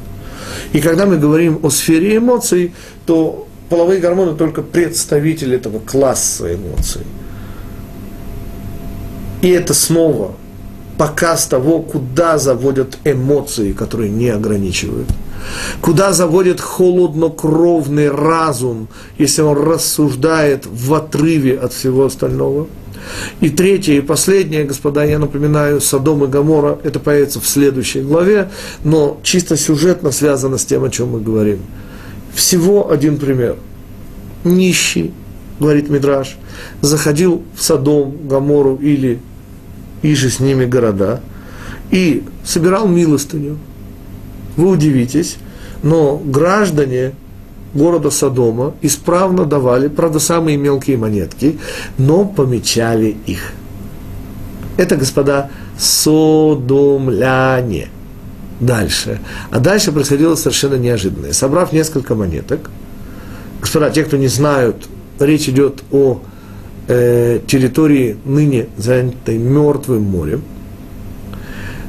[0.74, 2.74] И когда мы говорим о сфере эмоций,
[3.06, 7.02] то половые гормоны только представитель этого класса эмоций.
[9.42, 10.34] И это снова
[10.98, 15.10] показ того, куда заводят эмоции, которые не ограничивают.
[15.82, 22.68] Куда заводит холоднокровный разум, если он рассуждает в отрыве от всего остального–
[23.40, 28.50] И третье и последнее, господа, я напоминаю, Содом и Гамора, это появится в следующей главе,
[28.84, 31.60] но чисто сюжетно связано с тем, о чем мы говорим.
[32.34, 33.56] Всего один пример.
[34.44, 35.14] Нищий,
[35.60, 36.38] говорит Мидраш,
[36.82, 39.20] заходил в Содом, Гамору или
[40.02, 41.22] и же с ними города,
[41.92, 43.58] и собирал милостыню.
[44.56, 45.38] Вы удивитесь,
[45.84, 47.14] но граждане
[47.78, 51.58] города Содома исправно давали, правда, самые мелкие монетки,
[51.98, 53.54] но помечали их.
[54.76, 57.20] Это, господа, содомляне.
[58.60, 59.20] Дальше.
[59.52, 61.32] А дальше происходило совершенно неожиданное.
[61.32, 62.72] Собрав несколько монеток,
[63.62, 64.88] господа, те, кто не знают,
[65.20, 66.22] речь идет о
[66.88, 70.42] э, территории ныне занятой Мертвым морем.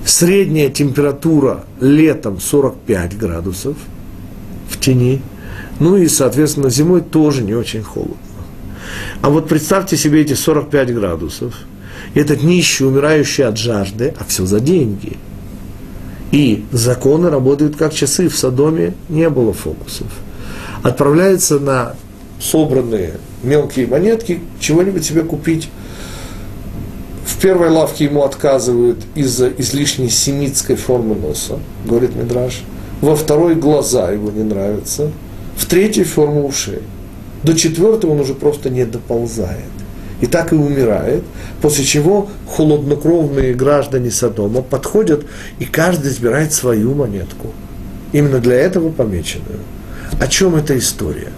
[0.05, 3.77] Средняя температура летом 45 градусов
[4.69, 5.23] в тени–
[5.81, 8.17] ну и, соответственно, зимой тоже не очень холодно.
[9.23, 11.55] А вот представьте себе эти 45 градусов.
[12.15, 15.17] Этот нищий, умирающий от жажды, а все за деньги.
[16.33, 18.29] И законы работают как часы.
[18.29, 20.07] В Содоме не было фокусов.
[20.83, 21.95] Отправляется на
[22.41, 25.69] собранные мелкие монетки, чего-нибудь себе купить.
[27.25, 32.63] В первой лавке ему отказывают из-за излишней семитской формы носа, говорит Мидраш.
[33.01, 35.13] Во второй глаза его не нравятся–
[35.59, 36.83] в третьей форму ушей.
[37.43, 39.67] До четвертого он уже просто не доползает.
[40.21, 41.25] И так и умирает,
[41.61, 45.27] после чего холоднокровные граждане Содома подходят,
[45.59, 47.53] и каждый избирает свою монетку.
[48.13, 49.61] Именно для этого помеченную.
[50.19, 51.33] О чем эта история?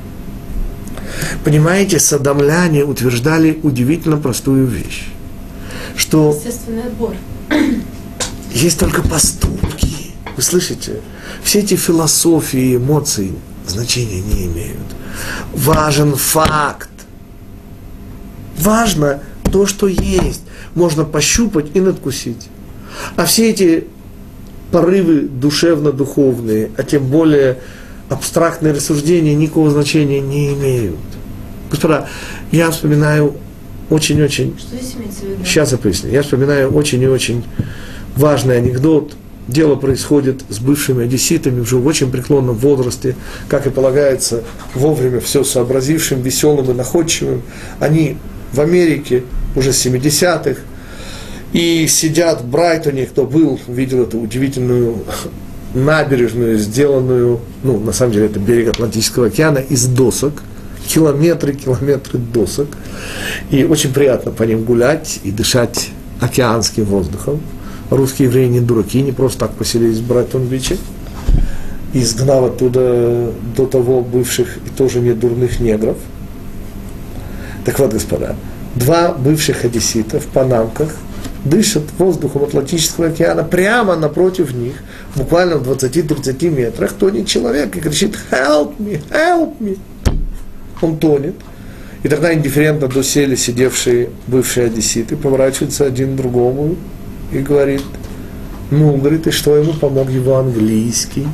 [1.45, 5.09] Понимаете, садомляне утверждали удивительно простую вещь,
[5.97, 6.39] что
[8.55, 9.89] есть только поступки.
[10.37, 11.01] Вы слышите?
[11.43, 13.33] Все эти философии, эмоции
[13.67, 14.79] значения не имеют.
[15.53, 16.91] Важен факт.
[18.59, 20.43] Важно то, что есть.
[20.75, 22.49] Можно пощупать и надкусить.
[23.17, 23.87] А все эти
[24.71, 27.59] порывы душевно-духовные, а тем более
[28.09, 30.99] абстрактные рассуждения никакого значения не имеют.
[31.71, 32.09] Господа,
[32.53, 33.37] я вспоминаю
[33.89, 34.57] очень-очень...
[34.59, 35.45] Что здесь имеется в виду?
[35.45, 36.11] Сейчас я поясню.
[36.11, 37.45] Я вспоминаю очень и очень
[38.17, 39.17] важный анекдот–
[39.51, 43.17] дело происходит с бывшими одесситами уже в очень преклонном возрасте,
[43.49, 44.43] как и полагается,
[44.75, 47.43] вовремя все сообразившим, веселым и находчивым.
[47.79, 48.17] Они
[48.53, 49.25] в Америке
[49.55, 50.61] уже 70-х,
[51.53, 54.99] и сидят в Брайтоне, кто был, видел эту удивительную
[55.75, 60.43] набережную, сделанную, ну, на самом деле, это берег Атлантического океана, из досок,
[60.87, 62.69] километры, километры досок.
[63.51, 65.91] И очень приятно по ним гулять и дышать
[66.21, 67.41] океанским воздухом
[67.91, 70.79] русские евреи не дураки, не просто так поселились в Брайтон-Биче,
[72.47, 75.97] оттуда до того бывших и тоже не дурных негров.
[77.65, 78.37] Так вот, господа,
[78.75, 80.95] два бывших одессита в панамках
[81.45, 84.75] дышат воздухом Атлантического океана прямо напротив них,
[85.17, 89.01] буквально в 20-30 метрах, тонет человек и кричит «Help me!
[89.11, 89.79] Help me!»
[90.81, 91.35] Он тонет.
[92.03, 96.77] И тогда индифферентно досели сидевшие бывшие одесситы, поворачиваются один к другому
[97.33, 97.83] и говорит,
[98.71, 101.27] ну, говорит, и что ему помог его английский?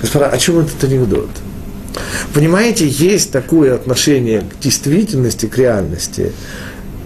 [0.00, 1.30] Господа, о чем этот анекдот?
[2.34, 6.32] Понимаете, есть такое отношение к действительности, к реальности,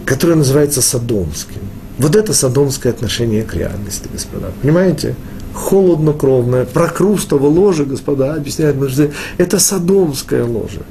[0.04, 1.60] которое называется садомским.
[1.98, 4.52] Вот это садомское отношение к реальности, господа.
[4.62, 5.14] Понимаете?
[5.54, 8.88] Холоднокровное, прокрустово ложе, господа, объясняют мы,
[9.38, 10.82] это садомское ложе.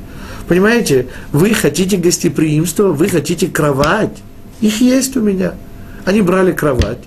[0.48, 4.18] Понимаете, вы хотите гостеприимства, вы хотите кровать.
[4.62, 5.54] Их есть у меня–
[6.08, 7.00] они брали кровать.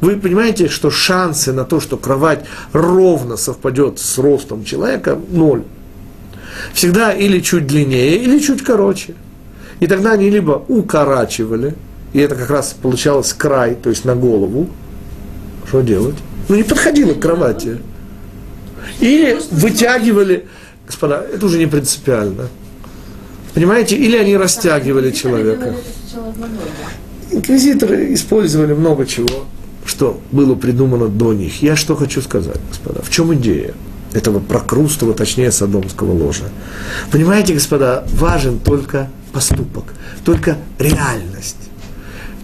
[0.00, 5.62] Вы понимаете, что шансы на то, что кровать ровно совпадет с ростом человека, ноль.
[6.72, 9.14] Всегда или чуть длиннее, или чуть короче.
[9.80, 11.74] И тогда они либо укорачивали,
[12.14, 14.70] и это как раз получалось край, то есть на голову.
[15.68, 16.16] Что делать?
[16.48, 17.78] Ну, не подходило к кровати.
[19.00, 20.46] Или вытягивали,
[20.86, 22.48] господа, это уже не принципиально.
[23.52, 25.74] Понимаете, или они растягивали человека.
[27.30, 29.46] Инквизиторы использовали много чего,
[29.84, 31.62] что было придумано до них.
[31.62, 33.74] Я что хочу сказать, господа, в чем идея
[34.12, 36.44] этого прокрустого, точнее, садомского ложа?
[37.10, 41.56] Понимаете, господа, важен только поступок, только реальность.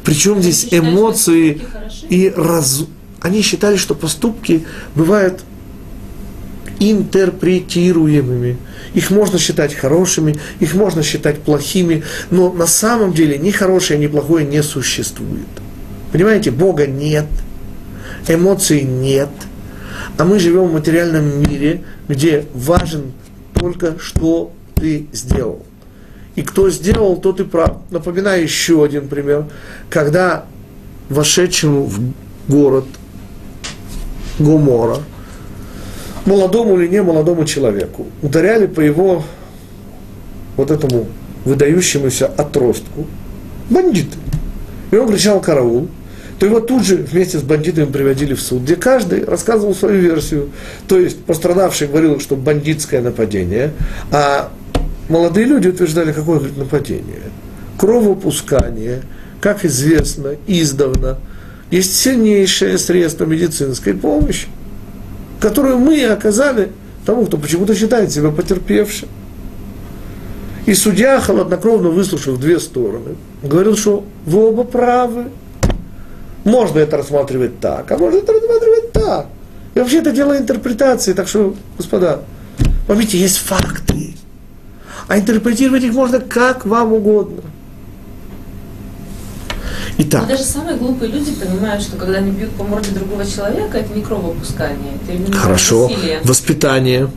[0.04, 1.60] Причем здесь эмоции
[2.08, 2.88] и разум.
[3.20, 4.64] Они считали, что поступки
[4.96, 5.44] бывают
[6.80, 8.56] интерпретируемыми.
[8.94, 14.06] Их можно считать хорошими, их можно считать плохими, но на самом деле ни хорошее, ни
[14.06, 15.46] плохое не существует.
[16.12, 17.26] Понимаете, Бога нет,
[18.28, 19.30] эмоций нет,
[20.18, 23.12] а мы живем в материальном мире, где важен
[23.54, 25.64] только, что ты сделал.
[26.34, 27.78] И кто сделал, тот и прав.
[27.90, 29.46] Напоминаю еще один пример.
[29.90, 30.46] Когда
[31.08, 32.00] вошедшему в
[32.48, 32.86] город
[34.38, 34.98] Гумора,
[36.26, 39.24] молодому или не молодому человеку, ударяли по его
[40.56, 41.06] вот этому
[41.44, 43.06] выдающемуся отростку
[43.70, 44.18] бандиты.
[44.90, 45.88] И он кричал караул,
[46.38, 50.50] то его тут же вместе с бандитами приводили в суд, где каждый рассказывал свою версию.
[50.88, 53.72] То есть пострадавший говорил, что бандитское нападение,
[54.10, 54.50] а
[55.08, 57.20] молодые люди утверждали, какое говорит, нападение.
[57.78, 59.02] Кровопускание,
[59.40, 61.18] как известно, издавна,
[61.70, 64.48] есть сильнейшее средство медицинской помощи,
[65.42, 66.70] которую мы оказали
[67.04, 69.08] тому, кто почему-то считает себя потерпевшим.
[70.66, 75.26] И судья, холоднокровно выслушав две стороны, говорил, что вы оба правы.
[76.44, 79.26] Можно это рассматривать так, а можно это рассматривать так.
[79.74, 82.20] И вообще это дело интерпретации, так что, господа,
[82.86, 84.14] помните, есть факты.
[85.08, 87.42] А интерпретировать их можно как вам угодно.
[89.98, 90.22] Итак.
[90.22, 93.92] Но даже самые глупые люди понимают, что когда они бьют по морде другого человека, это
[93.94, 95.88] не кровопускание, это именно Хорошо.
[95.88, 96.20] Насилие.
[96.24, 97.10] Воспитание.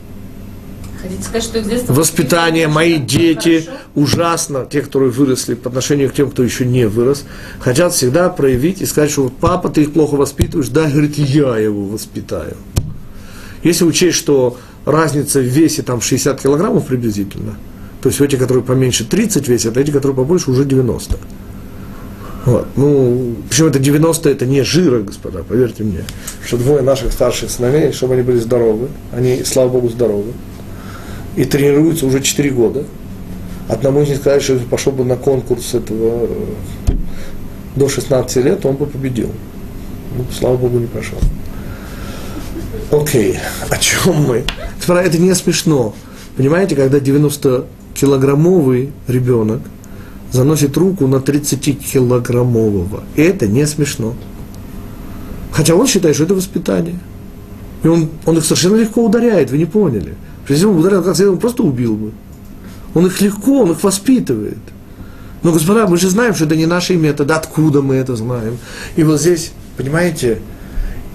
[1.00, 3.80] Хотите сказать, что их с детства Воспитание, мои дети хорошо?
[3.94, 7.24] ужасно, те, которые выросли по отношению к тем, кто еще не вырос,
[7.60, 11.56] хотят всегда проявить и сказать, что вот папа, ты их плохо воспитываешь, да, говорит, я
[11.58, 12.56] его воспитаю.
[13.62, 17.56] Если учесть, что разница в весе там 60 килограммов приблизительно,
[18.00, 21.18] то есть эти, которые поменьше 30 весят, а эти, которые побольше, уже 90.
[22.46, 22.68] Вот.
[22.76, 26.04] Ну, причем это 90 это не жира, господа, поверьте мне,
[26.46, 30.32] что двое наших старших сыновей, чтобы они были здоровы, они, слава Богу, здоровы,
[31.34, 32.84] и тренируются уже 4 года.
[33.68, 36.92] Одному из них сказать, что пошел бы на конкурс этого э,
[37.74, 39.32] до 16 лет, он бы победил.
[40.16, 41.18] Ну, слава Богу, не пошел.
[42.92, 44.44] Окей, о чем мы?
[44.86, 45.96] Это не смешно.
[46.36, 49.62] Понимаете, когда 90-килограммовый ребенок
[50.32, 53.02] заносит руку на 30-килограммового.
[53.14, 54.14] И это не смешно.
[55.52, 56.98] Хотя он считает, что это воспитание.
[57.82, 60.14] И он, он их совершенно легко ударяет, вы не поняли.
[60.48, 62.12] Если он ударил как следует, он просто убил бы.
[62.94, 64.58] Он их легко, он их воспитывает.
[65.42, 67.34] Но, господа, мы же знаем, что это не наши методы.
[67.34, 68.58] Откуда мы это знаем?
[68.96, 70.38] И вот здесь, понимаете,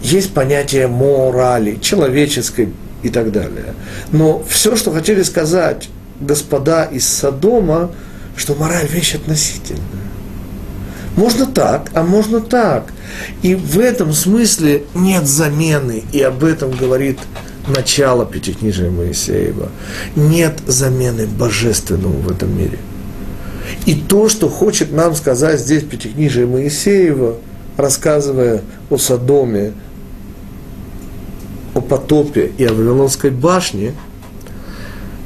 [0.02, 2.70] есть понятие морали, человеческой
[3.04, 3.74] и так далее.
[4.12, 5.90] Но все, что хотели сказать
[6.20, 7.92] господа из Содома,
[8.42, 9.86] что мораль вещь относительная.
[11.16, 12.92] Можно так, а можно так.
[13.44, 17.20] И в этом смысле нет замены, и об этом говорит
[17.68, 19.70] начало Пятикнижия Моисеева.
[20.16, 22.80] Нет замены божественному в этом мире.
[23.86, 27.36] И то, что хочет нам сказать здесь Пятикнижие Моисеева,
[27.78, 29.74] рассказывая о Содоме,
[31.76, 33.94] о потопе и о Вавилонской башне,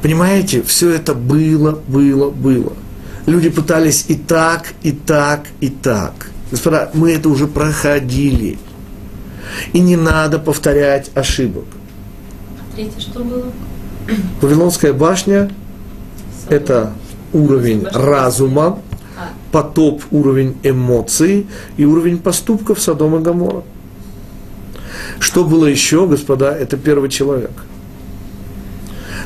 [0.01, 2.73] понимаете, все это было, было, было–
[3.25, 6.29] Люди пытались и так, и так, и так.
[6.51, 8.57] Господа, мы это уже проходили.
[9.73, 11.65] И не надо повторять ошибок.
[12.75, 13.51] Третье, что было?
[14.41, 15.49] Вавилонская башня–
[16.49, 16.93] это
[17.33, 18.79] уровень разума,
[19.17, 19.29] а.
[19.51, 21.47] потоп– уровень эмоций
[21.77, 23.63] и уровень поступков Содома и Гамора.
[25.19, 27.51] Что было еще, господа, это первый человек.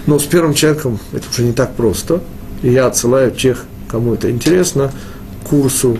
[0.06, 2.22] Но с первым человеком это уже не так просто.
[2.62, 4.92] И я отсылаю тех кому это интересно,
[5.44, 5.98] курсу,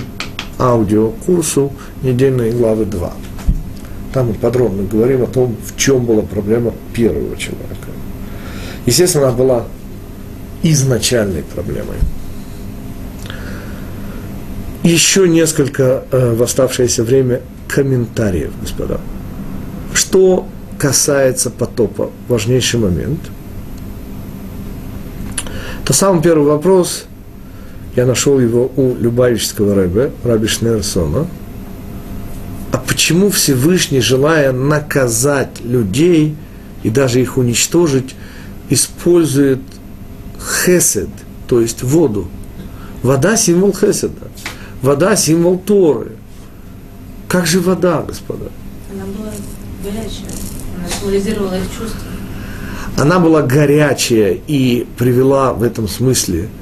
[0.58, 1.74] аудиокурсу
[2.04, 3.14] недельной главы 2.
[4.14, 7.90] Там мы подробно говорим о том, в чем была проблема первого человека.
[8.86, 9.66] Естественно, она была
[10.64, 11.98] изначальной проблемой.
[14.84, 19.00] Еще несколько э, в оставшееся время комментариев, господа.
[19.94, 20.48] Что
[20.80, 23.20] касается потопа, важнейший момент.
[25.86, 27.06] То самый первый вопрос,
[27.96, 31.28] я нашел его у Любавического рэбе, Раби Шнерсона.
[32.72, 36.36] А почему Всевышний, желая наказать людей
[36.84, 38.16] и даже их уничтожить,
[38.70, 39.60] использует
[40.40, 41.10] хесед,
[41.48, 42.28] то есть воду?
[43.02, 44.30] Вода– символ хеседа.
[44.82, 46.12] Вода– символ Торы.
[47.28, 48.52] Как же вода, господа?
[48.92, 49.32] Она была
[49.84, 50.30] горячая.
[50.78, 52.00] Она символизировала их чувства.
[52.98, 56.50] Она была горячая и привела в этом смысле–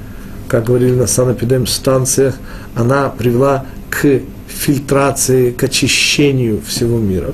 [0.48, 2.34] как говорили на санэпидем станциях,
[2.74, 7.32] она привела к фильтрации, к очищению всего мира.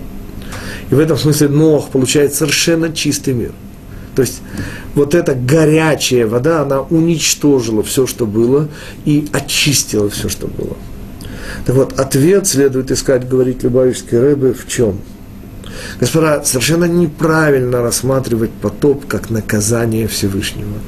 [0.90, 3.52] И в этом смысле Нох получает совершенно чистый мир.
[4.14, 4.42] То есть
[4.94, 8.68] вот эта горячая вода, она уничтожила все, что было,
[9.04, 10.76] и очистила все, что было.
[11.66, 14.98] Так вот, ответ следует искать, говорить Любавичский Рэбе, в чем?
[16.00, 20.78] Господа, совершенно неправильно рассматривать потоп как наказание Всевышнего.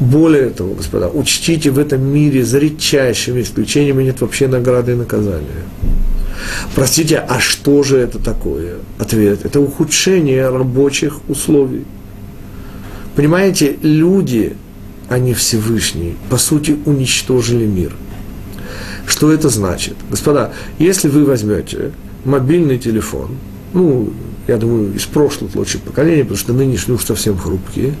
[0.00, 5.64] Более того, господа, учтите, в этом мире за редчайшими исключениями нет вообще награды и наказания.
[6.74, 8.76] Простите, а что же это такое?
[8.98, 11.84] Ответ– это ухудшение рабочих условий.
[13.16, 14.56] Понимаете, люди,
[15.08, 17.92] они Всевышний, по сути, уничтожили мир.
[19.06, 19.96] Что это значит?
[20.10, 21.92] Господа, если вы возьмете
[22.24, 23.36] мобильный телефон,
[23.72, 24.12] ну,
[24.48, 27.94] я думаю, из прошлых лучших поколений, потому что нынешние уж совсем хрупкие.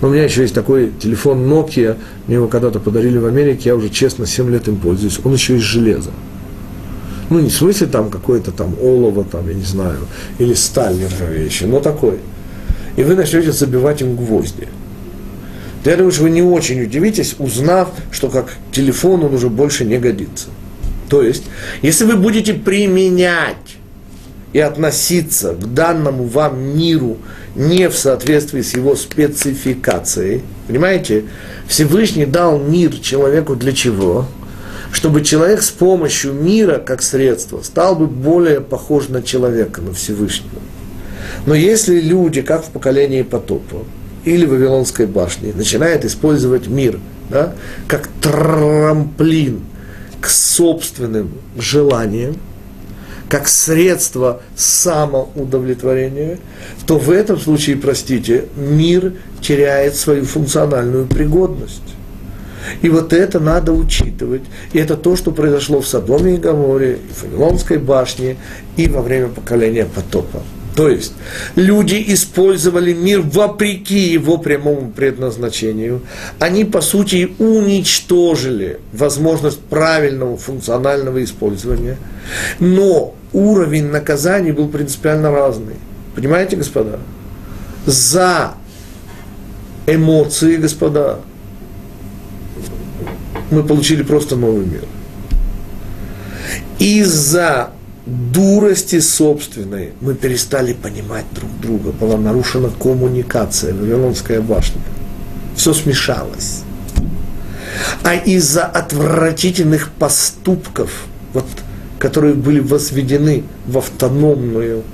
[0.00, 3.74] Но у меня еще есть такой телефон Nokia, мне его когда-то подарили в Америке, я
[3.74, 6.10] уже честно 7 лет им пользуюсь, он еще из железа.
[7.30, 9.98] Ну, не в смысле там какой-то там олово, там, я не знаю,
[10.38, 12.18] или сталь нержавеющая, но такой.
[12.96, 14.68] И вы начнете забивать им гвозди.
[15.84, 19.98] Я думаю, что вы не очень удивитесь, узнав, что как телефон он уже больше не
[19.98, 20.48] годится.
[21.08, 21.44] То есть,
[21.80, 23.77] если вы будете применять
[24.52, 27.18] и относиться к данному вам миру
[27.54, 30.42] не в соответствии с его спецификацией.
[30.66, 31.24] Понимаете?
[31.66, 34.26] Всевышний дал мир человеку для чего?
[34.90, 40.60] Чтобы человек с помощью мира как средства стал бы более похож на человека, на Всевышнего.
[41.46, 43.84] Но если люди, как в поколении потопа
[44.24, 47.54] или Вавилонской башне, начинают использовать мир да,
[47.86, 49.60] как трамплин
[50.20, 52.36] к собственным желаниям,
[53.28, 56.38] как средство самоудовлетворения,
[56.86, 61.82] то в этом случае, простите, мир теряет свою функциональную пригодность.
[62.82, 64.42] И вот это надо учитывать.
[64.72, 68.36] И это то, что произошло в Содоме и Гаморе, в Вавилонской башне,
[68.76, 70.42] и во время поколения потопа.
[70.78, 71.12] То есть
[71.56, 76.02] люди использовали мир вопреки его прямому предназначению.
[76.38, 81.96] Они, по сути, уничтожили возможность правильного функционального использования.
[82.60, 85.76] Но уровень наказаний был принципиально разный.
[86.14, 86.98] Понимаете, господа?
[87.86, 88.54] За
[89.86, 91.20] эмоции, господа,
[93.50, 94.84] мы получили просто новый мир.
[96.78, 97.70] Из-за
[98.06, 101.92] дурости собственной мы перестали понимать друг друга.
[101.92, 104.80] Была нарушена коммуникация, Вавилонская башня.
[105.56, 106.62] Все смешалось.
[108.02, 110.90] А из-за отвратительных поступков,
[111.32, 111.46] вот
[111.98, 114.84] которые были возведены в автономную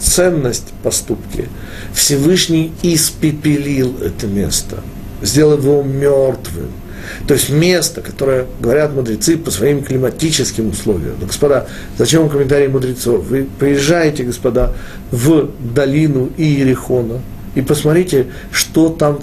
[0.00, 1.48] ценность поступки,
[1.92, 4.82] Всевышний испепелил это место,
[5.22, 6.70] сделал его мертвым.
[7.26, 11.14] То есть место, которое, говорят мудрецы, по своим климатическим условиям.
[11.20, 13.24] Но, господа, зачем вам комментарии мудрецов?
[13.24, 14.74] Вы приезжаете, господа,
[15.10, 17.20] в долину Иерихона
[17.54, 19.18] и посмотрите, что там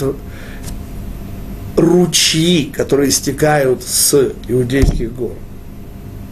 [1.75, 5.33] ручьи, которые стекают с иудейских гор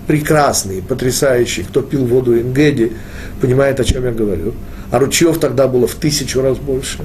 [0.07, 1.65] прекрасные, потрясающие.
[1.65, 2.93] Кто пил воду Ингеди,
[3.41, 4.53] понимает, о чем я говорю.
[4.91, 6.99] А ручьев тогда было в тысячу раз больше.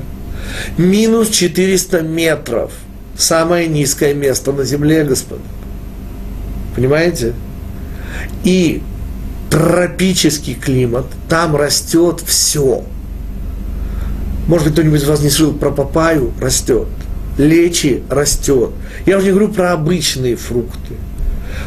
[0.76, 2.72] Минус 400 метров.
[3.16, 5.42] Самое низкое место на земле, господа.
[6.76, 7.34] Понимаете?
[8.44, 8.82] И
[9.51, 12.84] тропический климат, там растет все.
[14.46, 16.88] Может быть, кто-нибудь из вас не слышал про папаю, растет.
[17.36, 18.70] Лечи растет.
[19.07, 20.94] Я уже не говорю про обычные фрукты.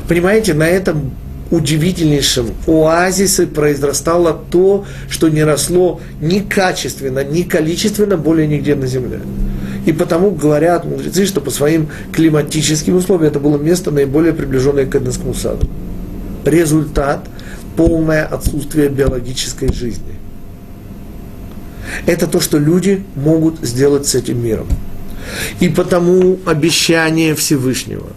[0.07, 1.11] Понимаете, на этом
[1.51, 9.19] удивительнейшем оазисе произрастало то, что не росло ни качественно, ни количественно более нигде на земле.
[9.85, 14.95] И потому говорят мудрецы, что по своим климатическим условиям это было место наиболее приближенное к
[14.95, 15.67] Эденскому саду.
[16.45, 17.27] Результат–
[17.75, 20.15] полное отсутствие биологической жизни.
[22.05, 24.67] Это то, что люди могут сделать с этим миром.
[25.59, 28.07] И потому обещание Всевышнего,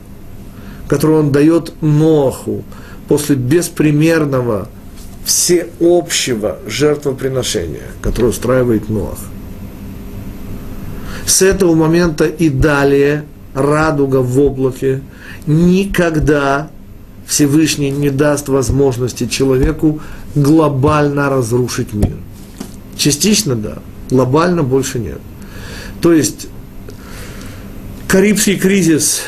[0.88, 2.64] которое он дает Ноху,
[3.08, 4.68] после беспримерного,
[5.24, 9.18] всеобщего жертвоприношения, которое устраивает Ноах.
[11.26, 13.24] С этого момента и далее
[13.54, 15.00] радуга в облаке
[15.46, 16.70] никогда
[17.26, 20.00] Всевышний не даст возможности человеку
[20.34, 22.16] глобально разрушить мир.
[22.96, 23.78] Частично да,
[24.10, 25.20] глобально больше нет.
[26.02, 26.48] То есть
[28.08, 29.22] Карибский кризис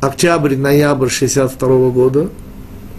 [0.00, 2.28] октябрь-ноябрь 62 года–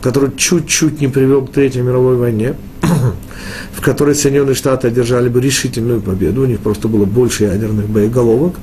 [0.01, 2.55] который чуть-чуть не привел к Третьей мировой войне,
[3.73, 8.55] в которой Соединенные Штаты одержали бы решительную победу, у них просто было больше ядерных боеголовок,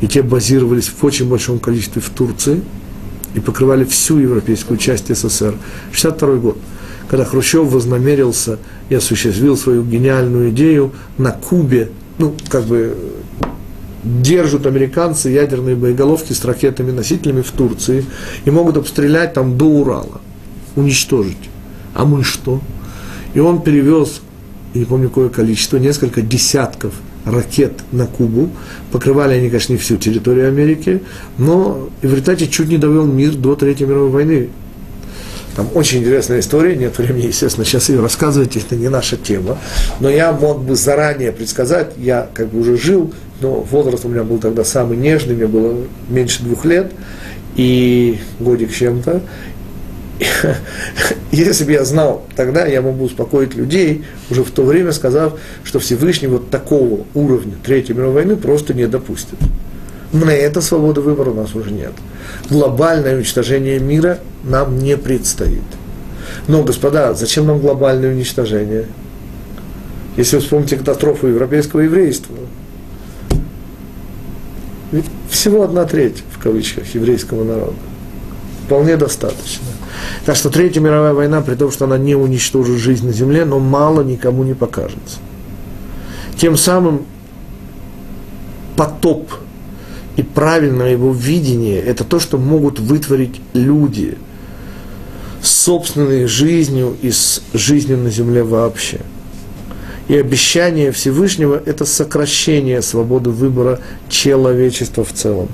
[0.00, 2.62] и те базировались в очень большом количестве в Турции
[3.34, 5.54] и покрывали всю европейскую часть СССР.
[5.92, 6.58] 62 год,
[7.08, 8.58] когда Хрущев вознамерился
[8.88, 12.96] и осуществил свою гениальную идею на Кубе, ну, как бы
[14.04, 18.04] держат американцы ядерные боеголовки с ракетами-носителями в Турции
[18.44, 20.20] и могут обстрелять там до Урала
[20.76, 21.50] уничтожить.
[21.94, 22.60] А мы что?
[23.34, 24.20] И он перевез
[24.74, 26.92] я не помню какое количество, несколько десятков
[27.24, 28.50] ракет на Кубу.
[28.92, 31.02] Покрывали они, конечно, не всю территорию Америки,
[31.38, 34.50] но в результате чуть не довел мир до Третьей мировой войны.
[35.58, 39.58] Там очень интересная история, нет времени, естественно, сейчас ее рассказывать, это не наша тема.
[39.98, 44.22] Но я мог бы заранее предсказать, я как бы уже жил, но возраст у меня
[44.22, 45.76] был тогда самый нежный, мне было
[46.08, 46.92] меньше двух лет,
[47.56, 49.20] и годик чем-то.
[51.32, 55.40] Если бы я знал тогда, я мог бы успокоить людей, уже в то время сказав,
[55.64, 59.38] что Всевышний вот такого уровня Третьей мировой войны просто не допустит.
[60.12, 61.92] На это свободы выбора у нас уже нет.
[62.48, 65.62] Глобальное уничтожение мира нам не предстоит.
[66.46, 68.86] Но, господа, зачем нам глобальное уничтожение?
[70.16, 72.34] Если вы вспомните катастрофу европейского еврейства,
[75.30, 77.76] всего одна треть, в кавычках, еврейского народа.
[78.66, 79.66] Вполне достаточно.
[80.24, 83.58] Так что Третья мировая война, при том, что она не уничтожит жизнь на земле, но
[83.58, 85.18] мало никому не покажется.
[86.36, 87.02] Тем самым
[88.76, 89.30] потоп
[90.18, 94.18] и правильное его видение– это то, что могут вытворить люди
[95.40, 98.98] собственной жизнью и с жизнью на земле вообще.
[100.08, 105.48] И обещание Всевышнего– это сокращение свободы выбора человечества в целом.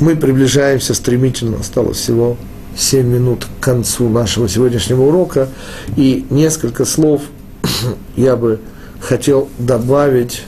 [0.00, 2.36] Мы приближаемся стремительно, осталось всего
[2.76, 5.48] 7 минут к концу нашего сегодняшнего урока,
[5.96, 7.22] и несколько слов
[8.16, 8.58] я бы
[9.00, 10.42] хотел добавить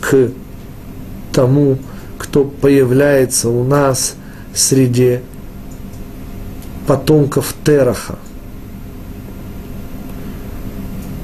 [0.00, 0.30] к
[1.36, 1.76] тому,
[2.16, 4.16] кто появляется у нас
[4.54, 5.20] среди
[6.86, 8.16] потомков Тераха.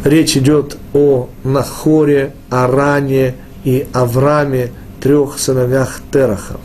[0.05, 6.61] Речь идет о Нахоре, Аране и Авраме, трех сыновьях Тераха.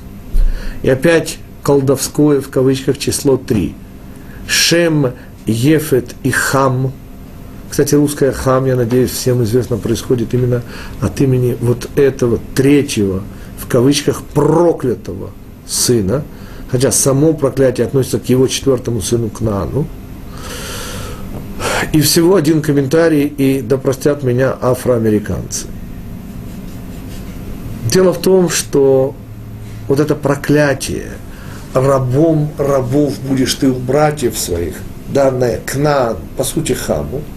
[0.81, 3.75] И опять колдовское в кавычках число три.
[4.45, 5.13] Шем,
[5.45, 6.91] Ефет и Хам–
[7.69, 10.63] кстати, русская хам, я надеюсь, всем известно, происходит именно
[11.01, 13.23] от имени вот этого третьего,
[13.57, 15.31] в кавычках, проклятого
[15.65, 16.23] сына,
[16.71, 19.87] хотя само проклятие относится к его четвертому сыну Кнаану.
[21.93, 25.67] И всего один комментарий, и да простят меня афроамериканцы.
[27.91, 29.15] Дело в том, что
[29.87, 31.11] вот это проклятие,
[31.73, 34.75] рабом рабов будешь ты у братьев своих,
[35.09, 37.21] данное Кнаан, по сути, Хаму–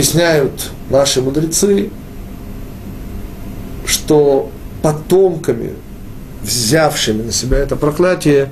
[0.00, 1.90] объясняют наши мудрецы,
[3.84, 5.74] что потомками,
[6.42, 8.50] взявшими на себя это проклятие,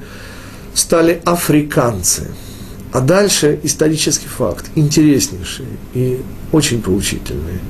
[0.74, 2.26] стали африканцы.
[2.92, 6.20] А дальше исторический факт, интереснейший и
[6.52, 7.60] очень поучительный.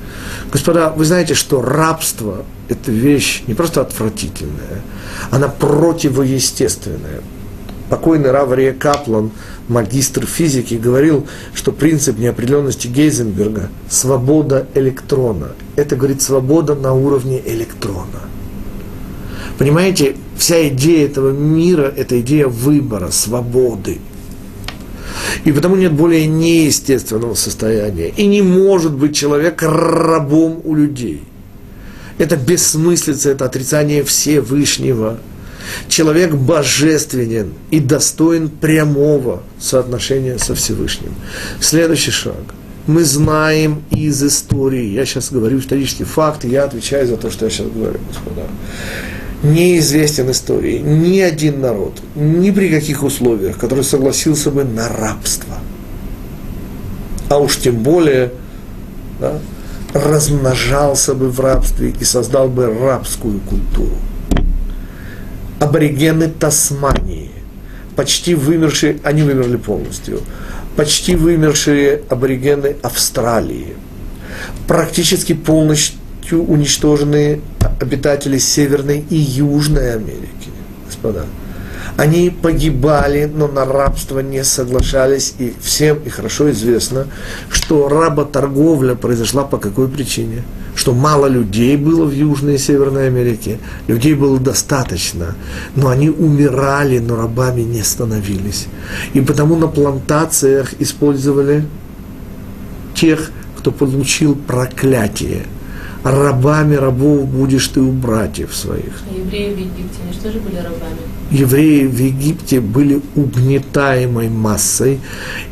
[0.53, 4.83] Господа, вы знаете, что рабство– это вещь не просто отвратительная,
[5.31, 7.21] она противоестественная.
[7.89, 9.31] Покойный Равария Каплан–
[9.69, 15.53] магистр физики, говорил, что принцип неопределенности Гейзенберга– свобода электрона.
[15.77, 18.21] Это, говорит, свобода на уровне электрона.
[19.57, 23.99] Понимаете, вся идея этого мира– это идея выбора, свободы.
[25.45, 28.09] И потому нет более неестественного состояния.
[28.09, 31.23] И не может быть человек рабом у людей.
[32.19, 35.19] Это бессмыслица, это отрицание Всевышнего–
[35.89, 41.15] Человек божественен и достоин прямого соотношения со Всевышним.
[41.61, 42.55] Следующий шаг.
[42.87, 47.51] Мы знаем из истории, я сейчас говорю исторические факты, я отвечаю за то, что я
[47.51, 48.47] сейчас говорю, господа.
[49.43, 55.59] Неизвестен истории ни один народ, ни при каких условиях, который согласился бы на рабство.
[57.29, 58.33] А уж тем более
[59.21, 59.39] да,
[59.93, 63.97] размножался бы в рабстве и создал бы рабскую культуру
[65.59, 67.31] аборигены Тасмании,
[67.97, 70.21] почти вымершие, они вымерли полностью,
[70.77, 73.75] почти вымершие аборигены Австралии,
[74.67, 77.41] практически полностью уничтоженные
[77.81, 80.51] обитатели Северной и Южной Америки,
[80.87, 81.27] господа.
[81.99, 87.07] Они погибали, но на рабство не соглашались, и всем и хорошо известно,
[87.51, 90.45] что работорговля произошла по какой причине–
[90.79, 95.35] что мало людей было в Южной и Северной Америке, людей было достаточно,
[95.75, 98.69] но они умирали, но рабами не становились.
[99.13, 101.67] И потому на плантациях использовали
[102.95, 105.47] тех, кто получил проклятие.
[106.11, 109.03] Рабами рабов будешь ты у братьев своих.
[109.11, 110.99] А евреи в Египте, они что же были рабами?
[111.31, 115.01] Евреи в Египте были угнетаемой массой,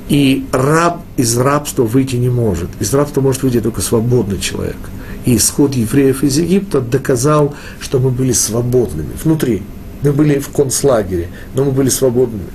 [0.09, 2.71] и раб из рабства выйти не может.
[2.81, 4.77] Из рабства может выйти только свободный человек–
[5.27, 9.63] и исход евреев из Египта доказал, что мы были свободными внутри.
[10.03, 12.47] Мы были в концлагере, но мы были свободными.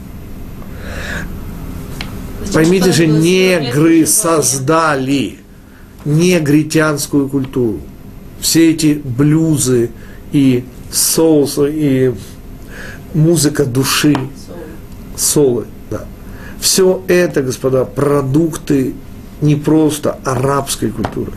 [2.40, 5.40] Зачем Поймите же, негры создали
[6.06, 7.82] негритянскую культуру.
[8.42, 9.92] Все эти блюзы
[10.32, 12.14] и соусы, и
[13.14, 14.16] музыка души,
[15.16, 16.06] солы, да.
[16.60, 18.96] Все это, господа, продукты
[19.42, 21.32] не просто арабской культуры.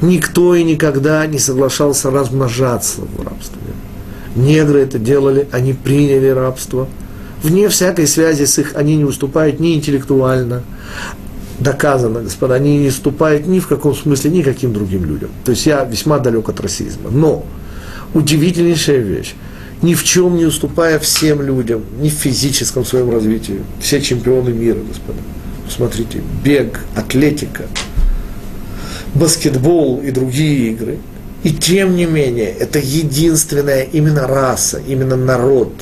[0.00, 3.60] Никто и никогда не соглашался размножаться в рабстве.
[4.36, 6.88] Негры это делали, они приняли рабство.
[7.42, 10.62] Вне всякой связи с их, они не уступают ни интеллектуально,
[11.58, 15.30] доказано, господа, они не уступают ни в каком смысле никаким другим людям.
[15.44, 17.10] То есть я весьма далек от расизма.
[17.10, 17.44] Но
[18.12, 19.34] удивительнейшая вещь,
[19.82, 23.60] ни в чем не уступая всем людям, ни в физическом своем развитии.
[23.80, 25.18] Все чемпионы мира, господа.
[25.68, 27.64] Смотрите, бег, атлетика,
[29.14, 30.98] баскетбол и другие игры.
[31.42, 35.72] И тем не менее, это единственная именно раса, именно народ,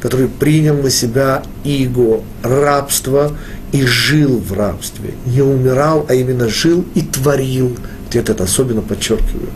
[0.00, 3.32] который принял на себя иго, рабство
[3.72, 5.14] и жил в рабстве.
[5.26, 7.76] Не умирал, а именно жил и творил.
[8.12, 9.50] Я это особенно подчеркиваю.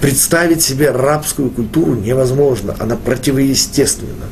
[0.00, 4.26] Представить себе рабскую культуру невозможно, она противоестественна.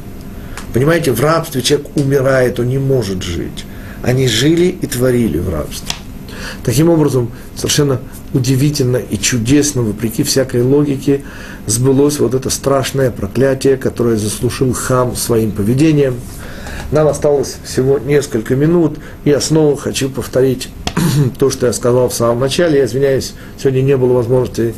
[0.72, 3.64] Понимаете, в рабстве человек умирает, он не может жить.
[4.02, 5.94] Они жили и творили в рабстве.
[6.64, 8.00] Таким образом, совершенно
[8.32, 11.22] удивительно и чудесно, вопреки всякой логике,
[11.66, 16.16] сбылось вот это страшное проклятие, которое заслужил хам своим поведением.
[16.90, 18.98] Нам осталось всего несколько минут.
[19.24, 20.68] Я снова хочу повторить
[21.38, 22.78] то, что я сказал в самом начале.
[22.78, 24.74] Я извиняюсь, сегодня не было возможности,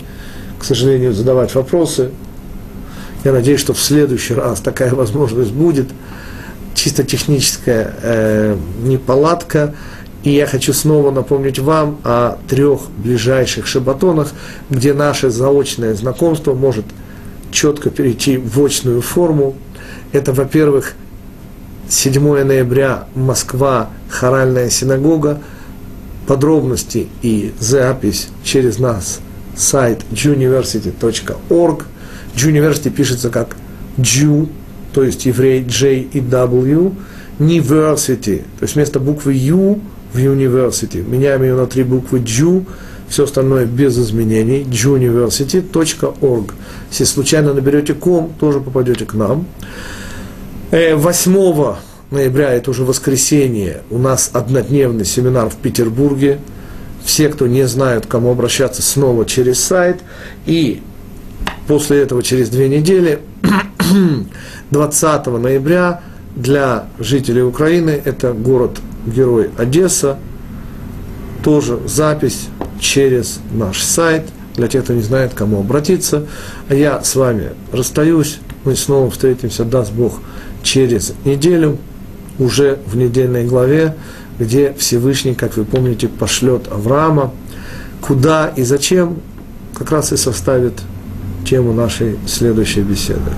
[0.59, 2.11] к сожалению, задавать вопросы.
[3.25, 5.89] Я надеюсь, что в следующий раз такая возможность будет.
[6.75, 9.75] Чисто техническая э, неполадка.
[10.23, 14.33] И я хочу снова напомнить вам о трех ближайших шабатонах,
[14.71, 16.85] где наше заочное знакомство может
[17.53, 19.55] четко перейти в очную форму.
[20.13, 20.95] Это, во-первых,
[21.89, 25.41] 7 ноября, Москва, хоральная синагога.
[26.27, 29.21] Подробности и запись через нас
[29.57, 31.85] сайт juniversity.org.
[32.35, 33.57] Juniversity пишется как
[33.97, 34.49] Jew,
[34.93, 36.93] то есть еврей J и W.
[37.39, 39.81] University, то есть вместо буквы U
[40.13, 41.09] в University.
[41.09, 42.67] Меняем ее на три буквы Jew,
[43.09, 44.63] все остальное без изменений.
[44.65, 46.53] juniversity.org.
[46.91, 49.47] Если случайно наберете ком, тоже попадете к нам.
[50.71, 51.77] 8
[52.11, 56.41] ноября, это уже воскресенье, у нас однодневный семинар в Петербурге.
[57.05, 60.01] Все, кто не знают, к кому обращаться, снова через сайт.
[60.45, 60.83] И
[61.69, 63.21] после этого, через две недели,
[64.71, 66.01] 20 ноября,
[66.35, 70.19] для жителей Украины, это город-герой Одесса,
[71.45, 72.49] тоже запись
[72.81, 74.25] через наш сайт,
[74.57, 76.27] для тех, кто не знает, к кому обратиться.
[76.69, 80.21] А я с вами расстаюсь, мы снова встретимся, даст Бог,
[80.67, 81.79] через неделю,
[82.39, 83.95] уже в недельной главе,
[84.39, 87.33] где Всевышний, как вы помните, пошлет Авраама,
[88.03, 89.21] куда и зачем,
[89.75, 90.75] как раз и составит
[91.47, 93.31] тему нашей следующей беседы.